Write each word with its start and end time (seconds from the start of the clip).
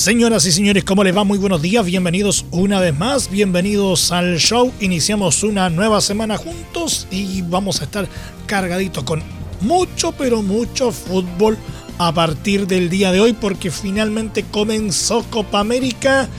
Señoras 0.00 0.46
y 0.46 0.52
señores, 0.52 0.82
¿cómo 0.82 1.04
les 1.04 1.14
va? 1.14 1.24
Muy 1.24 1.36
buenos 1.36 1.60
días, 1.60 1.84
bienvenidos 1.84 2.46
una 2.52 2.80
vez 2.80 2.98
más, 2.98 3.30
bienvenidos 3.30 4.12
al 4.12 4.38
show. 4.38 4.72
Iniciamos 4.80 5.42
una 5.42 5.68
nueva 5.68 6.00
semana 6.00 6.38
juntos 6.38 7.06
y 7.10 7.42
vamos 7.42 7.82
a 7.82 7.84
estar 7.84 8.08
cargaditos 8.46 9.04
con 9.04 9.22
mucho, 9.60 10.12
pero 10.12 10.40
mucho 10.40 10.90
fútbol 10.90 11.58
a 11.98 12.14
partir 12.14 12.66
del 12.66 12.88
día 12.88 13.12
de 13.12 13.20
hoy 13.20 13.34
porque 13.34 13.70
finalmente 13.70 14.42
comenzó 14.50 15.22
Copa 15.24 15.60
América 15.60 16.30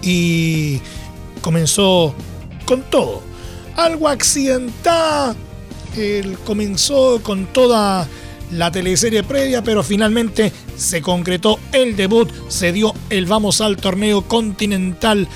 y 0.00 0.80
comenzó 1.40 2.14
con 2.66 2.82
todo. 2.82 3.20
Algo 3.74 4.06
accidental, 4.06 5.34
comenzó 6.44 7.20
con 7.20 7.46
toda 7.46 8.06
la 8.52 8.70
teleserie 8.70 9.22
previa, 9.22 9.62
pero 9.62 9.82
finalmente 9.82 10.52
se 10.76 11.02
concretó 11.02 11.58
el 11.72 11.96
debut, 11.96 12.30
se 12.48 12.72
dio 12.72 12.94
el 13.10 13.26
vamos 13.26 13.60
al 13.60 13.76
torneo 13.76 14.22
continental 14.22 15.28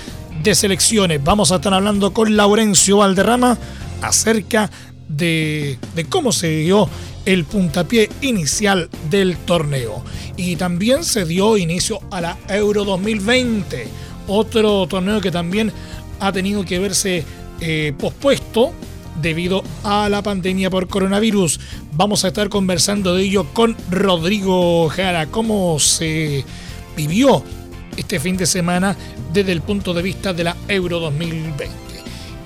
de 0.43 0.55
selecciones. 0.55 1.23
Vamos 1.23 1.53
a 1.53 1.57
estar 1.57 1.75
hablando 1.75 2.13
con 2.13 2.37
Laurencio 2.37 2.99
Valderrama 2.99 3.59
acerca 4.03 4.71
de, 5.09 5.79
cómo 6.09 6.33
se 6.33 6.49
dio 6.49 6.89
el 7.27 7.45
puntapié 7.45 8.09
inicial 8.23 8.89
del 9.11 9.37
torneo. 9.37 10.03
Y 10.37 10.57
también 10.57 11.05
se 11.05 11.25
dio 11.25 11.57
inicio 11.57 12.01
a 12.11 12.21
la 12.21 12.39
Euro 12.49 12.85
2020, 12.85 13.87
otro 14.29 14.87
torneo 14.87 15.21
que 15.21 15.31
también 15.31 15.73
ha 16.21 16.33
tenido 16.33 16.65
que 16.65 16.79
verse 16.79 17.25
eh, 17.61 17.93
pospuesto 17.99 18.73
debido 19.21 19.63
a 19.85 20.09
la 20.09 20.23
pandemia 20.23 20.71
por 20.71 20.89
coronavirus. 20.89 21.61
Vamos 21.93 22.25
a 22.25 22.29
estar 22.29 22.49
conversando 22.49 23.15
de 23.15 23.25
ello 23.25 23.47
con 23.53 23.77
Rodrigo 23.91 24.89
Jara, 24.89 25.27
cómo 25.27 25.79
se 25.79 26.45
vivió 26.97 27.43
este 27.97 28.21
fin 28.21 28.37
de 28.37 28.47
semana 28.47 28.97
desde 29.33 29.53
el 29.53 29.63
punto 29.63 29.95
de 29.95 30.03
vista 30.03 30.33
de 30.33 30.45
la 30.45 30.57
Euro 30.69 31.01
2020. 31.01 31.71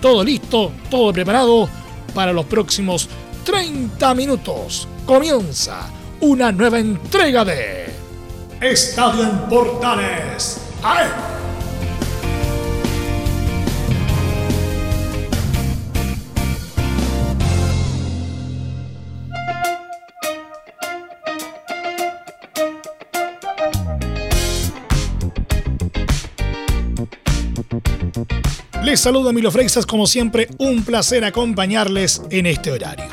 Todo 0.00 0.24
listo, 0.24 0.72
todo 0.90 1.12
preparado 1.12 1.68
para 2.14 2.32
los 2.32 2.46
próximos 2.46 3.08
30 3.44 4.14
minutos. 4.14 4.88
Comienza 5.06 5.90
una 6.20 6.52
nueva 6.52 6.78
entrega 6.78 7.44
de 7.44 7.86
Estadio 8.60 9.24
en 9.24 9.38
Portales. 9.48 10.60
¡Ay! 10.82 11.33
Les 28.84 29.00
saludo 29.00 29.32
Milo 29.32 29.50
Freixas, 29.50 29.86
como 29.86 30.06
siempre, 30.06 30.46
un 30.58 30.84
placer 30.84 31.24
acompañarles 31.24 32.20
en 32.28 32.44
este 32.44 32.70
horario. 32.70 33.06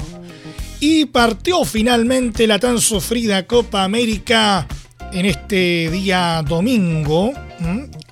Y 0.81 1.05
partió 1.05 1.63
finalmente 1.63 2.45
la 2.45 2.59
tan 2.59 2.81
sufrida 2.81 3.47
Copa 3.47 3.85
América 3.85 4.67
en 5.13 5.25
este 5.25 5.89
día 5.89 6.43
domingo, 6.45 7.31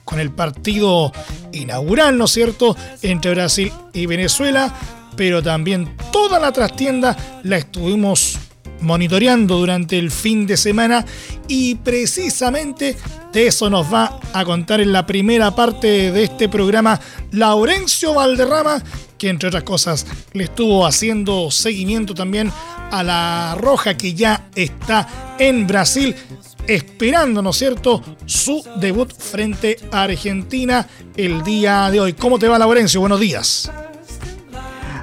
con 0.06 0.22
el 0.22 0.32
partido 0.32 1.12
inaugural, 1.52 2.18
¿no 2.18 2.26
es 2.26 2.32
cierto?, 2.32 2.78
entre 3.02 3.32
Brasil 3.32 3.74
y 3.92 4.06
Venezuela, 4.06 4.74
pero 5.18 5.44
también 5.44 5.98
toda 6.14 6.40
la 6.40 6.54
trastienda 6.54 7.42
la 7.44 7.58
estuvimos 7.58 8.40
monitoreando 8.82 9.58
durante 9.58 9.98
el 9.98 10.12
fin 10.12 10.46
de 10.46 10.58
semana 10.58 11.06
y 11.48 11.76
precisamente 11.76 12.96
de 13.34 13.48
eso 13.48 13.70
nos 13.70 13.94
va 13.94 14.20
a 14.34 14.46
contar 14.46 14.82
en 14.82 14.92
la 14.92 15.06
primera 15.06 15.56
parte 15.56 16.12
de 16.12 16.24
este 16.24 16.50
programa 16.50 17.00
Laurencio 17.32 18.14
Valderrama, 18.14 18.82
que 19.18 19.30
entre 19.30 19.50
otras 19.50 19.64
cosas 19.64 20.06
le 20.34 20.46
estuvo 20.46 20.86
haciendo 20.86 21.52
seguimiento 21.52 22.14
también 22.14 22.52
a 22.92 23.04
la 23.04 23.56
Roja 23.60 23.96
que 23.96 24.14
ya 24.14 24.50
está 24.56 25.36
en 25.38 25.68
Brasil 25.68 26.16
esperando, 26.68 27.42
¿no 27.42 27.50
es 27.50 27.58
cierto?, 27.58 28.04
su 28.26 28.64
debut 28.78 29.12
frente 29.12 29.78
a 29.92 30.04
Argentina 30.04 30.88
el 31.18 31.44
día 31.44 31.90
de 31.90 32.00
hoy. 32.00 32.14
¿Cómo 32.14 32.38
te 32.38 32.48
va, 32.48 32.60
Laurencio? 32.60 33.00
Buenos 33.00 33.20
días. 33.20 33.72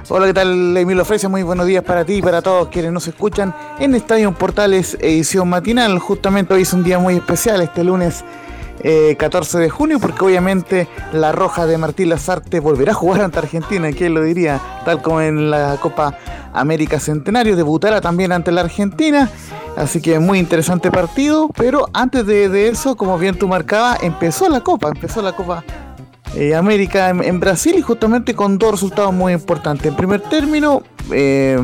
Hola, 0.09 0.27
¿qué 0.27 0.33
tal? 0.33 0.77
Emilio 0.77 1.03
Fresia, 1.03 1.27
muy 1.27 1.43
buenos 1.43 1.65
días 1.65 1.83
para 1.83 2.05
ti 2.05 2.13
y 2.13 2.21
para 2.21 2.41
todos 2.41 2.69
quienes 2.69 2.93
nos 2.93 3.05
escuchan 3.09 3.53
en 3.77 3.93
Estadio 3.93 4.31
Portales 4.33 4.97
edición 5.01 5.49
matinal. 5.49 5.99
Justamente 5.99 6.53
hoy 6.53 6.61
es 6.61 6.71
un 6.71 6.81
día 6.81 6.97
muy 6.97 7.15
especial, 7.15 7.59
este 7.61 7.83
lunes 7.83 8.23
14 9.17 9.57
eh, 9.57 9.61
de 9.61 9.69
junio, 9.69 9.99
porque 9.99 10.23
obviamente 10.23 10.87
la 11.11 11.33
Roja 11.33 11.65
de 11.65 11.77
Martín 11.77 12.07
Lazarte 12.07 12.61
volverá 12.61 12.93
a 12.93 12.95
jugar 12.95 13.19
ante 13.19 13.39
Argentina, 13.39 13.91
¿quién 13.91 14.13
lo 14.13 14.23
diría? 14.23 14.61
Tal 14.85 15.01
como 15.01 15.19
en 15.19 15.51
la 15.51 15.75
Copa 15.81 16.17
América 16.53 17.01
Centenario, 17.01 17.57
debutará 17.57 17.99
también 17.99 18.31
ante 18.31 18.53
la 18.53 18.61
Argentina. 18.61 19.29
Así 19.75 20.01
que 20.01 20.19
muy 20.19 20.39
interesante 20.39 20.89
partido, 20.89 21.49
pero 21.49 21.85
antes 21.91 22.25
de, 22.25 22.47
de 22.47 22.69
eso, 22.69 22.95
como 22.95 23.17
bien 23.17 23.37
tú 23.37 23.49
marcabas, 23.49 24.01
empezó 24.01 24.47
la 24.47 24.61
Copa, 24.61 24.87
empezó 24.87 25.21
la 25.21 25.33
Copa 25.33 25.65
eh, 26.35 26.55
América 26.55 27.09
en, 27.09 27.39
Brasil 27.39 27.75
y 27.77 27.81
justamente 27.81 28.35
con 28.35 28.57
dos 28.57 28.71
resultados 28.71 29.13
muy 29.13 29.33
importantes. 29.33 29.87
En 29.87 29.95
primer 29.95 30.21
término, 30.21 30.83
eh, 31.11 31.57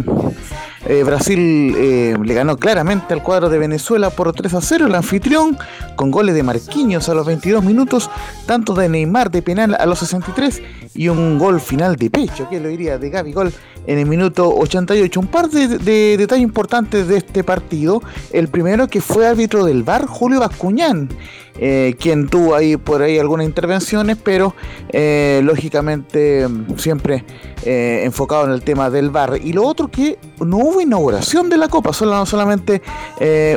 eh, 0.85 1.03
Brasil 1.03 2.17
le 2.23 2.33
ganó 2.33 2.57
claramente 2.57 3.13
al 3.13 3.23
cuadro 3.23 3.49
de 3.49 3.57
Venezuela 3.57 4.09
por 4.09 4.31
3 4.33 4.53
a 4.53 4.61
0, 4.61 4.87
el 4.87 4.95
anfitrión, 4.95 5.57
con 5.95 6.11
goles 6.11 6.35
de 6.35 6.43
Marquinhos 6.43 7.07
a 7.09 7.13
los 7.13 7.25
22 7.25 7.63
minutos, 7.63 8.09
tanto 8.45 8.73
de 8.73 8.89
Neymar 8.89 9.31
de 9.31 9.41
penal 9.41 9.75
a 9.79 9.85
los 9.85 9.99
63 9.99 10.61
y 10.95 11.09
un 11.09 11.39
gol 11.39 11.59
final 11.59 11.95
de 11.95 12.09
pecho, 12.09 12.47
que 12.49 12.59
lo 12.59 12.69
diría 12.69 12.97
de 12.97 13.09
Gaby 13.09 13.33
Gol 13.33 13.53
en 13.87 13.99
el 13.99 14.05
minuto 14.05 14.49
88. 14.49 15.19
Un 15.19 15.27
par 15.27 15.49
de, 15.49 16.17
detalles 16.17 16.43
importantes 16.43 17.07
de 17.07 17.17
este 17.17 17.43
partido. 17.43 18.01
El 18.31 18.47
primero 18.47 18.87
que 18.87 19.01
fue 19.01 19.27
árbitro 19.27 19.65
del 19.65 19.83
VAR, 19.83 20.05
Julio 20.05 20.39
Bascuñán, 20.39 21.09
eh, 21.57 21.95
quien 21.99 22.27
tuvo 22.27 22.55
ahí 22.55 22.77
por 22.77 23.01
ahí 23.01 23.19
algunas 23.19 23.45
intervenciones, 23.45 24.17
pero 24.21 24.55
eh, 24.89 25.41
lógicamente 25.43 26.47
siempre 26.77 27.23
eh, 27.63 28.01
enfocado 28.05 28.45
en 28.45 28.51
el 28.51 28.63
tema 28.63 28.89
del 28.89 29.11
VAR. 29.11 29.39
Y 29.41 29.53
lo 29.53 29.63
otro 29.63 29.89
que 29.89 30.17
no 30.39 30.57
hubo 30.57 30.81
inauguración 30.81 31.49
de 31.49 31.57
la 31.57 31.67
Copa, 31.67 31.93
solo, 31.93 32.25
solamente 32.25 32.81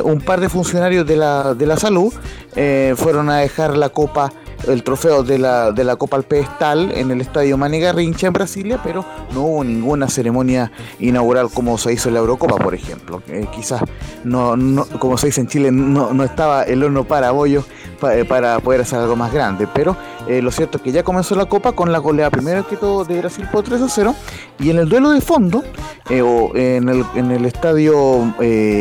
un 0.03 0.21
par 0.21 0.39
de 0.39 0.49
funcionarios 0.49 1.05
de 1.05 1.17
la, 1.17 1.53
de 1.53 1.65
la 1.65 1.77
salud 1.77 2.13
fueron 2.95 3.29
a 3.29 3.37
dejar 3.37 3.77
la 3.77 3.89
Copa 3.89 4.31
el 4.67 4.83
trofeo 4.83 5.23
de 5.23 5.37
la, 5.37 5.71
de 5.71 5.83
la 5.83 5.95
Copa 5.95 6.17
al 6.17 6.23
Pedestal 6.23 6.91
en 6.95 7.11
el 7.11 7.21
estadio 7.21 7.57
Mani 7.57 7.79
Garrincha 7.79 8.27
en 8.27 8.33
Brasilia, 8.33 8.79
pero 8.83 9.05
no 9.33 9.41
hubo 9.41 9.63
ninguna 9.63 10.09
ceremonia 10.09 10.71
inaugural 10.99 11.49
como 11.53 11.77
se 11.77 11.93
hizo 11.93 12.09
en 12.09 12.15
la 12.15 12.19
Eurocopa, 12.21 12.57
por 12.57 12.73
ejemplo. 12.73 13.21
Eh, 13.27 13.47
quizás, 13.53 13.81
no, 14.23 14.55
como 14.99 15.17
se 15.17 15.27
dice 15.27 15.41
en 15.41 15.47
Chile, 15.47 15.71
no, 15.71 16.13
no 16.13 16.23
estaba 16.23 16.63
el 16.63 16.83
horno 16.83 17.03
para 17.03 17.31
bollo 17.31 17.63
eh, 18.11 18.25
para 18.27 18.59
poder 18.59 18.81
hacer 18.81 18.99
algo 18.99 19.15
más 19.15 19.33
grande, 19.33 19.67
pero 19.73 19.95
eh, 20.27 20.41
lo 20.41 20.51
cierto 20.51 20.77
es 20.77 20.83
que 20.83 20.91
ya 20.91 21.03
comenzó 21.03 21.35
la 21.35 21.45
Copa 21.45 21.71
con 21.71 21.91
la 21.91 21.99
goleada 21.99 22.29
primero 22.29 22.67
que 22.67 22.77
todo 22.77 23.05
de 23.05 23.19
Brasil 23.19 23.47
por 23.51 23.63
3 23.63 23.81
a 23.81 23.89
0, 23.89 24.15
y 24.59 24.69
en 24.69 24.77
el 24.77 24.89
duelo 24.89 25.11
de 25.11 25.21
fondo, 25.21 25.63
o 26.09 26.51
en, 26.55 26.89
el, 26.89 27.03
en 27.15 27.31
el 27.31 27.45
estadio 27.45 28.33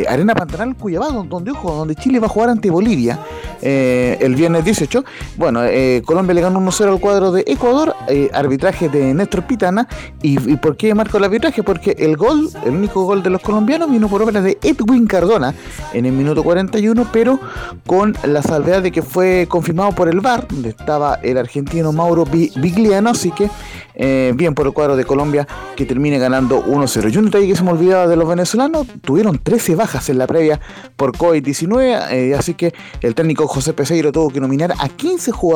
Arena 0.08 0.34
Pantanal 0.34 0.76
Cuyabá, 0.76 1.08
donde, 1.08 1.50
ojo, 1.50 1.72
donde 1.72 1.94
Chile 1.94 2.20
va 2.20 2.26
a 2.26 2.30
jugar 2.30 2.50
ante 2.50 2.70
Bolivia 2.70 3.18
el 3.60 4.34
viernes 4.34 4.64
18, 4.64 5.04
bueno, 5.36 5.65
eh, 5.68 6.02
Colombia 6.04 6.34
le 6.34 6.40
ganó 6.40 6.60
1-0 6.60 6.92
al 6.92 7.00
cuadro 7.00 7.32
de 7.32 7.44
Ecuador, 7.46 7.94
eh, 8.08 8.30
arbitraje 8.32 8.88
de 8.88 9.14
Néstor 9.14 9.46
Pitana. 9.46 9.88
¿Y, 10.22 10.38
por 10.56 10.76
qué 10.76 10.94
marcó 10.94 11.18
el 11.18 11.24
arbitraje? 11.24 11.62
Porque 11.62 11.96
el 11.98 12.16
gol, 12.16 12.48
el 12.64 12.74
único 12.74 13.04
gol 13.04 13.22
de 13.22 13.30
los 13.30 13.40
colombianos, 13.40 13.90
vino 13.90 14.08
por 14.08 14.22
obra 14.22 14.40
de 14.40 14.58
Edwin 14.62 15.06
Cardona 15.06 15.54
en 15.92 16.06
el 16.06 16.12
minuto 16.12 16.42
41, 16.42 17.08
pero 17.12 17.38
con 17.86 18.14
la 18.24 18.42
salvedad 18.42 18.82
de 18.82 18.92
que 18.92 19.02
fue 19.02 19.46
confirmado 19.48 19.92
por 19.92 20.08
el 20.08 20.20
VAR, 20.20 20.46
donde 20.48 20.70
estaba 20.70 21.14
el 21.22 21.38
argentino 21.38 21.92
Mauro 21.92 22.24
Bigliano, 22.24 23.10
así 23.10 23.30
que 23.30 23.50
eh, 23.94 24.32
bien 24.34 24.54
por 24.54 24.66
el 24.66 24.72
cuadro 24.72 24.96
de 24.96 25.04
Colombia 25.04 25.46
que 25.74 25.86
termine 25.86 26.18
ganando 26.18 26.64
1-0. 26.64 27.12
Y 27.12 27.16
un 27.16 27.26
detalle 27.26 27.48
que 27.48 27.56
se 27.56 27.62
me 27.62 27.70
olvidaba 27.70 28.06
de 28.06 28.16
los 28.16 28.28
venezolanos, 28.28 28.86
tuvieron 29.02 29.38
13 29.38 29.74
bajas 29.74 30.08
en 30.08 30.18
la 30.18 30.26
previa 30.26 30.60
por 30.96 31.12
COVID-19, 31.16 32.36
así 32.36 32.54
que 32.54 32.74
el 33.00 33.14
técnico 33.14 33.46
José 33.46 33.72
Peseiro 33.72 34.12
tuvo 34.12 34.30
que 34.30 34.40
nominar 34.40 34.74
a 34.78 34.88
15 34.88 35.32
jugadores 35.32 35.55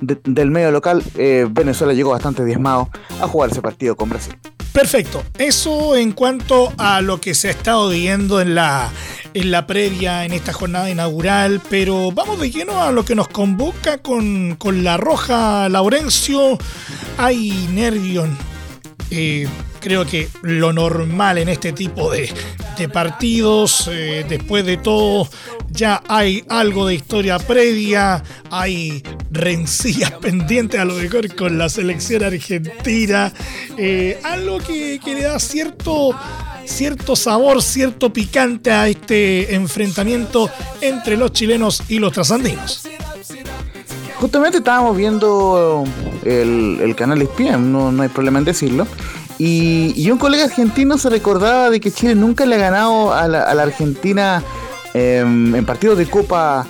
del 0.00 0.50
medio 0.50 0.70
local. 0.70 1.02
Eh, 1.16 1.46
Venezuela 1.50 1.92
llegó 1.92 2.10
bastante 2.10 2.44
diezmado 2.44 2.88
a 3.20 3.26
jugar 3.26 3.50
ese 3.50 3.62
partido 3.62 3.96
con 3.96 4.08
Brasil. 4.08 4.34
Perfecto. 4.72 5.22
Eso 5.38 5.96
en 5.96 6.12
cuanto 6.12 6.72
a 6.78 7.02
lo 7.02 7.20
que 7.20 7.34
se 7.34 7.48
ha 7.48 7.50
estado 7.50 7.90
viendo 7.90 8.40
en 8.40 8.54
la, 8.54 8.90
en 9.34 9.50
la 9.50 9.66
previa, 9.66 10.24
en 10.24 10.32
esta 10.32 10.52
jornada 10.52 10.88
inaugural, 10.88 11.60
pero 11.68 12.10
vamos 12.10 12.40
de 12.40 12.50
lleno 12.50 12.82
a 12.82 12.90
lo 12.90 13.04
que 13.04 13.14
nos 13.14 13.28
convoca 13.28 13.98
con, 13.98 14.56
la 14.82 14.96
Roja 14.96 15.68
Laurencio. 15.68 16.58
Hay 17.18 17.68
nervios. 17.70 18.28
Eh, 19.10 19.46
creo 19.82 20.06
que 20.06 20.28
lo 20.42 20.72
normal 20.72 21.38
en 21.38 21.48
este 21.48 21.72
tipo 21.72 22.10
de, 22.10 22.32
partidos, 22.92 23.88
eh, 23.92 24.24
después 24.28 24.64
de 24.64 24.76
todo, 24.76 25.28
ya 25.70 26.02
hay 26.08 26.44
algo 26.48 26.86
de 26.86 26.94
historia 26.94 27.38
previa, 27.38 28.22
hay 28.50 29.02
rencillas 29.30 30.10
pendientes 30.20 30.80
a 30.80 30.84
lo 30.84 30.94
mejor 30.94 31.34
con 31.36 31.58
la 31.58 31.68
selección 31.68 32.24
argentina, 32.24 33.32
eh, 33.76 34.18
algo 34.24 34.58
que, 34.58 35.00
le 35.04 35.22
da 35.22 35.38
cierto, 35.38 36.10
cierto 36.64 37.14
sabor, 37.14 37.62
cierto 37.62 38.12
picante 38.12 38.72
a 38.72 38.88
este 38.88 39.54
enfrentamiento 39.54 40.50
entre 40.80 41.16
los 41.16 41.32
chilenos 41.32 41.82
y 41.88 41.98
los 41.98 42.12
trasandinos. 42.12 42.88
Justamente 44.16 44.58
estábamos 44.58 44.96
viendo 44.96 45.84
el, 46.24 46.94
canal 46.96 47.22
ESPN, 47.22 47.72
no 47.72 48.02
hay 48.02 48.08
problema 48.08 48.38
en 48.38 48.44
decirlo. 48.44 48.86
Y, 49.38 50.10
un 50.10 50.18
colega 50.18 50.44
argentino 50.44 50.98
se 50.98 51.10
recordaba 51.10 51.70
de 51.70 51.80
que 51.80 51.90
Chile 51.90 52.14
nunca 52.14 52.46
le 52.46 52.56
ha 52.56 52.58
ganado 52.58 53.12
a 53.12 53.26
la, 53.28 53.62
Argentina 53.62 54.42
Em, 54.94 55.54
en 55.54 55.64
partidos 55.64 55.96
de 55.96 56.06
Copa 56.06 56.66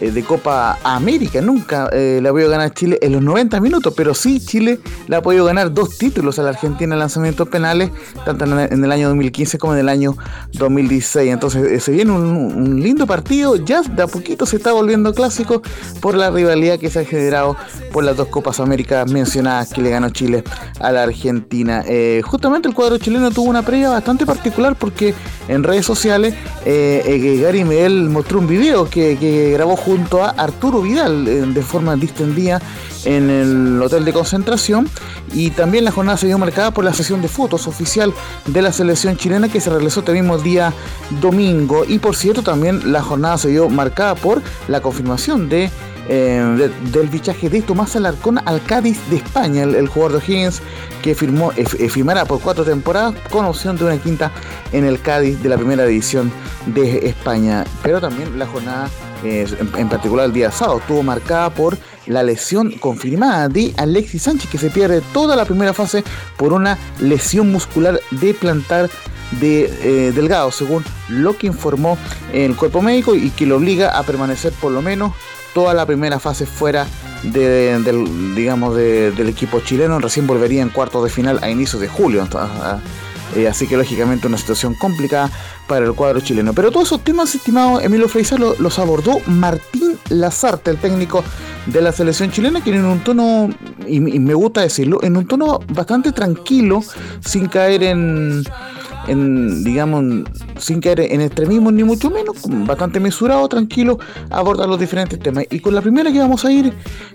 de 0.00 0.22
Copa 0.22 0.78
América. 0.84 1.40
Nunca 1.40 1.88
eh, 1.92 2.20
la 2.22 2.30
ha 2.30 2.32
podido 2.32 2.50
ganar 2.50 2.72
Chile 2.72 2.98
en 3.02 3.12
los 3.12 3.22
90 3.22 3.60
minutos, 3.60 3.92
pero 3.96 4.14
sí 4.14 4.40
Chile 4.40 4.78
le 5.06 5.16
ha 5.16 5.22
podido 5.22 5.44
ganar 5.44 5.72
dos 5.72 5.98
títulos 5.98 6.38
a 6.38 6.42
la 6.42 6.50
Argentina 6.50 6.94
en 6.94 7.00
lanzamientos 7.00 7.48
penales, 7.48 7.90
tanto 8.24 8.44
en 8.44 8.84
el 8.84 8.92
año 8.92 9.08
2015 9.08 9.58
como 9.58 9.74
en 9.74 9.80
el 9.80 9.88
año 9.88 10.16
2016. 10.52 11.32
Entonces 11.32 11.64
eh, 11.64 11.80
se 11.80 11.92
viene 11.92 12.12
un, 12.12 12.80
lindo 12.80 13.06
partido, 13.06 13.56
ya 13.56 13.82
de 13.82 14.02
a 14.02 14.06
poquito 14.06 14.46
se 14.46 14.56
está 14.56 14.72
volviendo 14.72 15.12
clásico 15.12 15.62
por 16.00 16.14
la 16.14 16.30
rivalidad 16.30 16.78
que 16.78 16.90
se 16.90 17.00
ha 17.00 17.04
generado 17.04 17.56
por 17.92 18.04
las 18.04 18.16
dos 18.16 18.28
Copas 18.28 18.60
América 18.60 19.04
mencionadas 19.04 19.72
que 19.72 19.82
le 19.82 19.90
ganó 19.90 20.10
Chile 20.10 20.44
a 20.80 20.92
la 20.92 21.02
Argentina. 21.04 21.84
justamente 22.22 22.68
el 22.68 22.74
cuadro 22.74 22.98
chileno 22.98 23.30
tuvo 23.30 23.50
una 23.50 23.62
previa 23.62 23.90
bastante 23.90 24.26
particular 24.26 24.76
porque 24.76 25.14
en 25.48 25.64
redes 25.64 25.86
sociales 25.86 26.34
Gary 26.64 27.64
Miguel 27.64 28.08
mostró 28.10 28.38
un 28.38 28.46
video 28.46 28.88
que, 28.88 29.16
que 29.18 29.52
grabó 29.52 29.76
junto 29.88 30.22
a 30.22 30.28
Arturo 30.28 30.82
Vidal 30.82 31.26
eh, 31.26 31.46
de 31.46 31.62
forma 31.62 31.96
distendida 31.96 32.60
en 33.06 33.30
el 33.30 33.80
hotel 33.80 34.04
de 34.04 34.12
concentración 34.12 34.86
y 35.32 35.48
también 35.50 35.86
la 35.86 35.90
jornada 35.90 36.18
se 36.18 36.26
vio 36.26 36.36
marcada 36.36 36.72
por 36.72 36.84
la 36.84 36.92
sesión 36.92 37.22
de 37.22 37.28
fotos 37.28 37.66
oficial 37.66 38.12
de 38.44 38.60
la 38.60 38.70
selección 38.70 39.16
chilena 39.16 39.48
que 39.48 39.62
se 39.62 39.70
realizó 39.70 40.00
este 40.00 40.12
mismo 40.12 40.36
día 40.36 40.74
domingo 41.22 41.86
y 41.88 42.00
por 42.00 42.16
cierto 42.16 42.42
también 42.42 42.92
la 42.92 43.00
jornada 43.00 43.38
se 43.38 43.48
vio 43.48 43.70
marcada 43.70 44.14
por 44.14 44.42
la 44.68 44.82
confirmación 44.82 45.48
de 45.48 45.70
eh, 46.10 46.70
del 46.92 47.08
fichaje 47.08 47.48
de 47.48 47.62
Tomás 47.62 47.96
Alarcón 47.96 48.40
al 48.44 48.62
Cádiz 48.62 48.98
de 49.08 49.16
España, 49.16 49.62
el, 49.62 49.88
jugador 49.88 50.20
de 50.20 50.32
Higgins 50.32 50.62
que 51.02 51.14
firmó, 51.14 51.52
eh, 51.56 51.64
firmará 51.66 52.24
por 52.24 52.40
cuatro 52.40 52.64
temporadas 52.64 53.14
con 53.30 53.44
opción 53.44 53.76
de 53.76 53.84
una 53.84 53.98
quinta 53.98 54.32
en 54.72 54.84
el 54.84 55.02
Cádiz 55.02 55.42
de 55.42 55.50
la 55.50 55.58
primera 55.58 55.84
división 55.84 56.32
de 56.64 57.06
España. 57.08 57.66
Pero 57.82 58.00
también 58.00 58.38
la 58.38 58.46
jornada 58.46 58.88
en, 59.22 59.88
particular 59.88 60.26
el 60.26 60.32
día 60.32 60.50
sábado, 60.50 60.78
estuvo 60.78 61.02
marcada 61.02 61.50
por 61.50 61.76
la 62.06 62.22
lesión 62.22 62.72
confirmada 62.72 63.48
de 63.48 63.74
Alexis 63.76 64.22
Sánchez, 64.22 64.50
que 64.50 64.58
se 64.58 64.70
pierde 64.70 65.02
toda 65.12 65.36
la 65.36 65.44
primera 65.44 65.72
fase 65.72 66.04
por 66.36 66.52
una 66.52 66.78
lesión 67.00 67.52
muscular 67.52 68.00
de 68.10 68.34
plantar 68.34 68.90
de 69.40 69.64
eh, 69.82 70.12
Delgado, 70.12 70.50
según 70.50 70.84
lo 71.08 71.36
que 71.36 71.46
informó 71.46 71.98
el 72.32 72.56
cuerpo 72.56 72.80
médico 72.80 73.14
y 73.14 73.30
que 73.30 73.46
lo 73.46 73.56
obliga 73.56 73.98
a 73.98 74.02
permanecer 74.02 74.52
por 74.54 74.72
lo 74.72 74.80
menos 74.80 75.12
toda 75.52 75.74
la 75.74 75.84
primera 75.86 76.18
fase 76.18 76.46
fuera 76.46 76.86
del, 77.22 78.34
digamos, 78.34 78.76
del 78.76 79.28
equipo 79.28 79.60
chileno. 79.60 79.98
Recién 79.98 80.26
volvería 80.26 80.62
en 80.62 80.70
cuartos 80.70 81.04
de 81.04 81.10
final 81.10 81.38
a 81.42 81.50
inicios 81.50 81.80
de 81.80 81.88
julio. 81.88 82.26
Eh, 83.36 83.46
así 83.46 83.66
que 83.66 83.76
lógicamente 83.76 84.26
una 84.26 84.38
situación 84.38 84.74
complicada 84.74 85.30
para 85.66 85.86
el 85.86 85.92
cuadro 85.94 86.20
chileno. 86.20 86.52
Pero 86.52 86.70
todos 86.70 86.88
esos 86.88 87.04
temas, 87.04 87.34
estimado 87.34 87.80
Emilio 87.80 88.08
Freisa, 88.08 88.36
los 88.38 88.78
abordó 88.78 89.20
Martín 89.26 89.98
Lazarte, 90.08 90.70
el 90.70 90.78
técnico 90.78 91.22
de 91.66 91.82
la 91.82 91.92
selección 91.92 92.30
chilena, 92.30 92.62
que 92.62 92.70
en 92.70 92.84
un 92.84 93.00
tono, 93.00 93.50
y 93.86 94.00
me 94.00 94.34
gusta 94.34 94.62
decirlo, 94.62 95.02
en 95.02 95.16
un 95.16 95.26
tono 95.26 95.60
bastante 95.72 96.12
tranquilo, 96.12 96.82
sin 97.20 97.46
caer 97.46 97.82
en 97.82 98.44
digamos, 99.08 100.24
sin 100.58 100.80
caer 100.80 101.00
en 101.00 101.20
extremismo 101.20 101.70
ni 101.70 101.84
mucho 101.84 102.10
menos, 102.10 102.36
bastante 102.66 103.00
mesurado, 103.00 103.48
tranquilo, 103.48 103.98
abordar 104.30 104.68
los 104.68 104.78
diferentes 104.78 105.18
temas. 105.18 105.44
Y 105.50 105.60
con 105.60 105.74
la 105.74 105.80
primera 105.80 106.12
que 106.12 106.18
vamos 106.18 106.44
a 106.44 106.52
ir, 106.52 106.72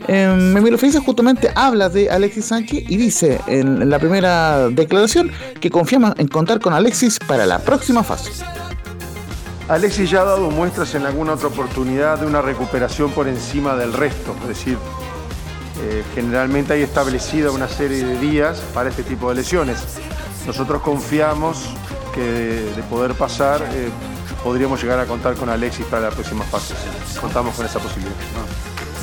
eh, 0.08 0.28
Memilo 0.54 0.78
justamente 1.06 1.50
habla 1.56 1.90
de 1.90 2.10
Alexis 2.10 2.46
Sánchez 2.46 2.84
y 2.88 2.98
dice 2.98 3.40
en 3.48 3.90
la 3.90 4.00
primera 4.00 4.70
declaración 4.70 5.32
que 5.60 5.70
confiamos 5.70 6.14
en 6.18 6.28
contar 6.28 6.60
con 6.60 6.74
Alexis 6.74 7.20
para 7.20 7.46
la 7.46 7.60
próxima 7.60 8.04
fase. 8.04 8.32
Alexis 9.70 10.10
ya 10.10 10.22
ha 10.22 10.26
dado 10.26 10.52
muestras 10.52 10.94
en 10.96 11.06
alguna 11.06 11.34
otra 11.34 11.48
oportunidad 11.48 12.20
de 12.20 12.26
una 12.26 12.42
recuperación 12.42 13.12
por 13.12 13.28
encima 13.28 13.76
del 13.76 13.94
resto, 13.94 14.36
es 14.42 14.48
decir, 14.50 14.78
eh, 15.82 16.04
generalmente 16.14 16.74
hay 16.74 16.82
establecida 16.82 17.52
una 17.52 17.68
serie 17.68 18.04
de 18.04 18.20
días 18.20 18.62
para 18.74 18.90
este 18.90 19.04
tipo 19.04 19.30
de 19.30 19.36
lesiones. 19.36 19.80
Nosotros 20.46 20.82
confiamos 20.82 21.70
que 22.14 22.22
de, 22.22 22.84
poder 22.90 23.14
pasar 23.14 23.62
eh, 23.72 23.90
podríamos 24.44 24.82
llegar 24.82 25.00
a 25.00 25.06
contar 25.06 25.36
con 25.36 25.50
Alexis 25.50 25.86
para 25.86 26.04
la 26.04 26.12
próxima 26.12 26.44
fase. 26.44 26.76
Contamos 27.20 27.56
con 27.56 27.66
esa 27.66 27.80
posibilidad. 27.80 28.14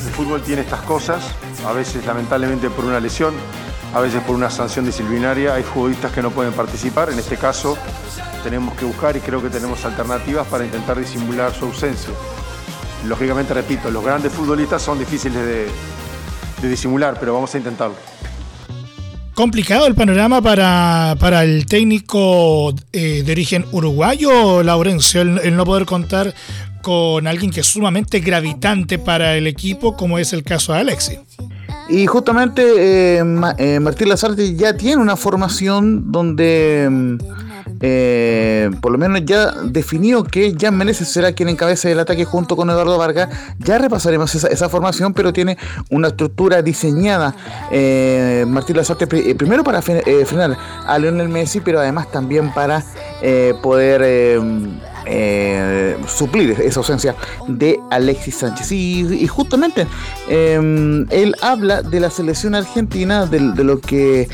El 0.07 0.13
fútbol 0.13 0.43
tiene 0.43 0.63
estas 0.63 0.81
cosas, 0.83 1.25
a 1.67 1.73
veces 1.73 2.05
lamentablemente 2.05 2.69
por 2.71 2.85
una 2.85 3.01
lesión, 3.01 3.35
a 3.95 4.01
veces 4.01 4.23
por 4.23 4.37
una 4.37 4.51
sanción 4.51 4.85
disciplinaria. 4.85 5.55
Hay 5.55 5.63
futbolistas 5.63 6.13
que 6.13 6.23
no 6.23 6.31
pueden 6.31 6.53
participar. 6.53 7.11
En 7.11 7.19
este 7.19 7.37
caso 7.37 7.77
tenemos 8.45 8.75
que 8.75 8.85
buscar 8.85 9.17
y 9.17 9.21
creo 9.21 9.43
que 9.43 9.49
tenemos 9.49 9.85
alternativas 9.85 10.47
para 10.47 10.65
intentar 10.65 10.99
disimular 10.99 11.55
su 11.55 11.67
ausencia. 11.67 12.13
Lógicamente, 13.07 13.55
repito, 13.55 13.91
los 13.91 14.05
grandes 14.05 14.31
futbolistas 14.31 14.83
son 14.83 14.99
difíciles 14.99 15.43
de 15.43 16.69
disimular, 16.69 17.17
pero 17.19 17.33
vamos 17.33 17.55
a 17.55 17.59
intentarlo 17.59 17.97
complicado 19.41 19.87
el 19.87 19.95
panorama 19.95 20.43
para, 20.43 21.17
para 21.19 21.45
el 21.45 21.65
técnico 21.65 22.75
eh, 22.93 23.23
de 23.25 23.33
origen 23.33 23.65
uruguayo, 23.73 24.63
Laurencio, 24.63 25.23
el, 25.23 25.57
no 25.57 25.65
poder 25.65 25.87
contar 25.87 26.35
con 26.83 27.27
alguien 27.27 27.51
que 27.51 27.61
es 27.61 27.67
sumamente 27.67 28.21
gravitante 28.21 28.99
para 28.99 29.39
el 29.39 29.47
equipo, 29.47 29.97
como 29.97 30.19
es 30.19 30.35
el 30.35 30.43
caso 30.43 30.75
de 30.75 30.81
Alexi. 30.81 31.19
Y 31.89 32.05
justamente 32.05 32.63
eh, 32.63 33.25
eh, 33.57 33.81
Martín 33.81 34.11
Lazarte 34.11 34.55
ya 34.55 34.77
tiene 34.77 35.01
una 35.01 35.17
formación 35.17 36.13
donde 36.13 36.87
mm, 36.91 37.19
eh, 37.83 38.71
por 38.83 38.93
lo 38.93 38.99
menos 38.99 39.23
ya 39.25 39.53
definió 39.65 40.23
que 40.23 40.55
Jan 40.59 40.77
Meneses 40.77 41.09
será 41.09 41.33
quien 41.33 41.49
encabece 41.49 41.91
el 41.93 42.01
ataque 42.01 42.25
junto 42.25 42.57
con 42.57 42.69
Eduardo 42.69 42.99
Vargas. 42.99 43.31
Ya 43.59 43.79
repasaremos 43.79 44.35
esa, 44.35 44.69
formación, 44.69 45.15
pero 45.15 45.33
tiene 45.33 45.57
una 45.91 46.09
estructura 46.09 46.63
diseñada. 46.63 47.35
Eh, 47.71 48.45
Martín 48.47 48.77
Lazarte, 48.77 49.09
eh, 49.13 49.35
primero 49.35 49.65
para 49.65 49.81
frenar 49.83 50.57
a 50.87 50.99
Lionel 50.99 51.29
Messi, 51.29 51.61
pero 51.61 51.81
además 51.81 52.11
también 52.11 52.53
para 52.53 52.85
poder 53.63 54.41
suplir 56.07 56.61
esa 56.61 56.81
ausencia 56.81 57.17
de 57.49 57.79
Alexis 57.91 58.37
Sánchez. 58.37 58.73
Y, 58.73 59.27
justamente 59.27 59.87
él 60.29 61.35
habla 61.41 61.83
de 61.83 62.01
la 62.01 62.11
selección 62.11 62.55
argentina, 62.55 63.27
de 63.27 63.65
lo 63.65 63.81
que 63.81 64.29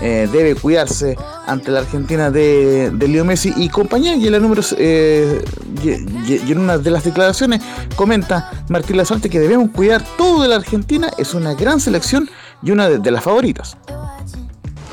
eh, 0.00 0.28
debe 0.32 0.54
cuidarse 0.54 1.16
ante 1.46 1.70
la 1.70 1.80
Argentina 1.80 2.30
de, 2.30 2.92
Leo 2.98 3.24
Messi 3.24 3.52
y 3.56 3.68
compañía. 3.68 4.16
Y 4.16 4.26
en, 4.26 4.32
la 4.32 4.62
eh, 4.78 5.44
y, 5.82 6.52
en 6.52 6.58
una 6.58 6.78
de 6.78 6.90
las 6.90 7.04
declaraciones 7.04 7.60
comenta 7.96 8.64
Martín 8.68 8.96
Lazarte 8.96 9.28
que 9.28 9.40
debemos 9.40 9.70
cuidar 9.70 10.02
todo 10.16 10.42
de 10.42 10.48
la 10.48 10.56
Argentina. 10.56 11.10
Es 11.18 11.34
una 11.34 11.54
gran 11.54 11.80
selección 11.80 12.30
y 12.62 12.70
una 12.70 12.88
de, 12.88 13.10
las 13.10 13.22
favoritas. 13.22 13.76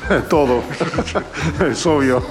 todo, 0.28 0.62
es 1.70 1.86
obvio. 1.86 2.22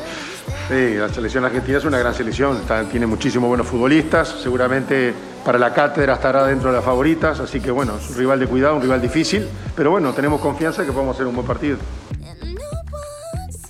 la 0.70 1.10
selección 1.10 1.46
argentina 1.46 1.78
es 1.78 1.86
una 1.86 1.98
gran 1.98 2.14
selección, 2.14 2.60
tiene 2.92 3.08
muchísimos 3.08 3.48
buenos 3.48 3.68
futbolistas, 3.68 4.36
seguramente 4.42 5.14
para 5.48 5.58
la 5.58 5.74
cátedra 5.74 6.16
estará 6.16 6.46
dentro 6.46 6.72
de 6.72 6.76
las 6.76 6.84
favoritas, 6.84 7.40
así 7.40 7.62
que 7.62 7.72
bueno, 7.72 7.96
es 7.98 8.10
un 8.10 8.18
rival 8.18 8.38
de 8.38 8.48
cuidado, 8.48 8.76
un 8.76 8.82
rival 8.82 9.02
difícil, 9.02 9.48
pero 9.78 9.92
bueno, 9.92 10.12
tenemos 10.12 10.42
confianza 10.42 10.86
que 10.86 10.92
podemos 10.92 11.16
hacer 11.16 11.26
un 11.26 11.36
buen 11.36 11.48
partido. 11.48 11.78